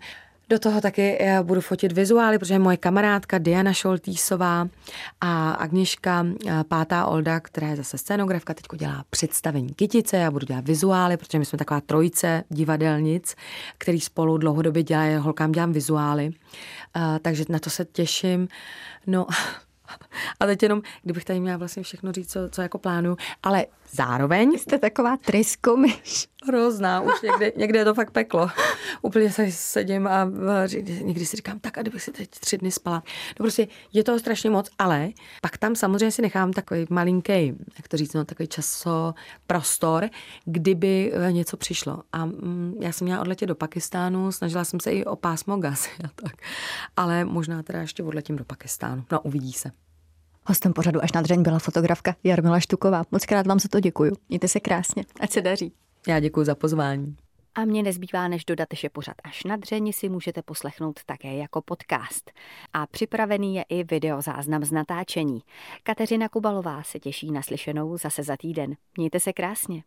Do 0.50 0.60
toho 0.60 0.82
taky 0.82 1.24
já 1.24 1.44
budu 1.44 1.62
fotit 1.62 1.92
vizuály, 1.92 2.40
protože 2.40 2.60
moje 2.60 2.78
kamarádka 2.78 3.38
Diana 3.38 3.74
Šoltýsová 3.74 4.68
a 5.22 5.52
Agněška 5.52 6.26
eh, 6.48 6.64
Pátá 6.64 7.06
Olda, 7.06 7.40
která 7.40 7.68
je 7.68 7.76
zase 7.76 7.98
scénografka, 7.98 8.54
teď 8.54 8.66
dělá 8.78 9.06
představení 9.10 9.74
kytice, 9.74 10.18
já 10.18 10.32
budu 10.32 10.46
dělat 10.46 10.68
vizuály, 10.68 11.18
protože 11.18 11.40
my 11.40 11.46
jsme 11.46 11.58
taková 11.58 11.82
trojice 11.82 12.44
divadelnic, 12.50 13.36
který 13.78 14.00
spolu 14.00 14.38
dlouhodobě 14.38 14.84
dělají, 14.84 15.16
holkám 15.16 15.52
dělám 15.52 15.74
vizuály, 15.74 16.28
uh, 16.28 17.02
takže 17.22 17.46
na 17.50 17.60
to 17.60 17.70
se 17.70 17.86
těším. 17.86 18.48
No, 19.08 19.28
a 20.40 20.46
teď 20.46 20.64
jenom, 20.64 20.82
kdybych 21.04 21.26
tady 21.26 21.40
měla 21.40 21.58
vlastně 21.58 21.84
všechno 21.84 22.12
říct, 22.12 22.32
co, 22.32 22.40
co 22.50 22.62
jako 22.62 22.78
plánuju, 22.78 23.18
ale 23.44 23.66
zároveň... 23.92 24.58
Jste 24.58 24.78
taková 24.78 25.18
tryskomiš. 25.18 26.28
Hrozná, 26.48 27.02
už 27.02 27.14
někde, 27.24 27.52
někde 27.56 27.80
je 27.80 27.86
to 27.86 27.94
fakt 27.94 28.12
peklo. 28.12 28.50
Úplně 29.02 29.32
se 29.32 29.52
sedím 29.52 30.08
a 30.08 30.32
někdy 31.02 31.26
si 31.26 31.38
říkám, 31.38 31.60
tak 31.60 31.78
a 31.78 31.82
kdybych 31.82 32.04
si 32.04 32.12
teď 32.12 32.30
tři 32.30 32.58
dny 32.58 32.72
spala. 32.72 33.04
No 33.40 33.44
prostě 33.44 33.68
je 33.94 34.04
toho 34.04 34.20
strašně 34.20 34.50
moc, 34.50 34.70
ale 34.80 35.10
pak 35.42 35.58
tam 35.58 35.76
samozřejmě 35.76 36.12
si 36.12 36.22
nechám 36.22 36.54
takový 36.54 36.86
malinký, 36.90 37.54
jak 37.78 37.88
to 37.88 37.98
říct, 37.98 38.14
no, 38.14 38.26
takový 38.26 38.48
časo, 38.48 39.14
prostor, 39.48 40.10
kdyby 40.46 41.12
eh, 41.14 41.32
něco 41.32 41.58
přišlo. 41.58 42.04
A 42.12 42.26
mm, 42.26 42.76
já 42.82 42.92
jsem 42.92 43.06
měla 43.06 43.22
odletět 43.22 43.50
do 43.50 43.56
Pakistánu, 43.56 44.32
snažila 44.32 44.66
jsem 44.66 44.80
se 44.80 44.92
i 44.92 45.06
o 45.06 45.16
pásmo 45.16 45.58
gas 45.58 45.88
a 46.04 46.08
tak. 46.16 46.36
Ale 46.98 47.26
možná 47.26 47.64
teda 47.64 47.82
ještě 47.82 48.04
odletím 48.04 48.36
do 48.36 48.46
Pakistánu. 48.46 49.04
No, 49.12 49.22
uvidí 49.22 49.54
se. 49.54 49.83
Hostem 50.46 50.74
pořadu 50.74 51.04
až 51.04 51.12
na 51.12 51.22
dřeň 51.22 51.44
byla 51.44 51.60
fotografka 51.60 52.16
Jarmila 52.24 52.60
Štuková. 52.60 53.04
Moc 53.12 53.26
krát 53.26 53.48
vám 53.48 53.60
za 53.60 53.70
to 53.70 53.80
děkuju. 53.80 54.16
Mějte 54.30 54.48
se 54.48 54.60
krásně. 54.60 55.04
Ať 55.20 55.32
se 55.32 55.42
daří. 55.42 55.74
Já 56.08 56.20
děkuji 56.20 56.46
za 56.46 56.56
pozvání. 56.56 57.16
A 57.56 57.66
mě 57.66 57.84
nezbývá, 57.84 58.28
než 58.28 58.46
dodat, 58.46 58.68
že 58.74 58.90
pořad 58.90 59.16
až 59.24 59.44
na 59.44 59.56
dřeni 59.56 59.94
si 59.94 60.10
můžete 60.10 60.42
poslechnout 60.42 61.00
také 61.06 61.36
jako 61.36 61.62
podcast. 61.62 62.32
A 62.74 62.88
připravený 62.88 63.56
je 63.56 63.64
i 63.70 63.84
videozáznam 63.84 64.64
z 64.64 64.72
natáčení. 64.72 65.42
Kateřina 65.84 66.30
Kubalová 66.30 66.84
se 66.84 67.00
těší 67.00 67.32
na 67.32 67.42
slyšenou 67.42 67.98
zase 67.98 68.24
za 68.24 68.38
týden. 68.38 68.76
Mějte 68.98 69.20
se 69.20 69.34
krásně. 69.34 69.84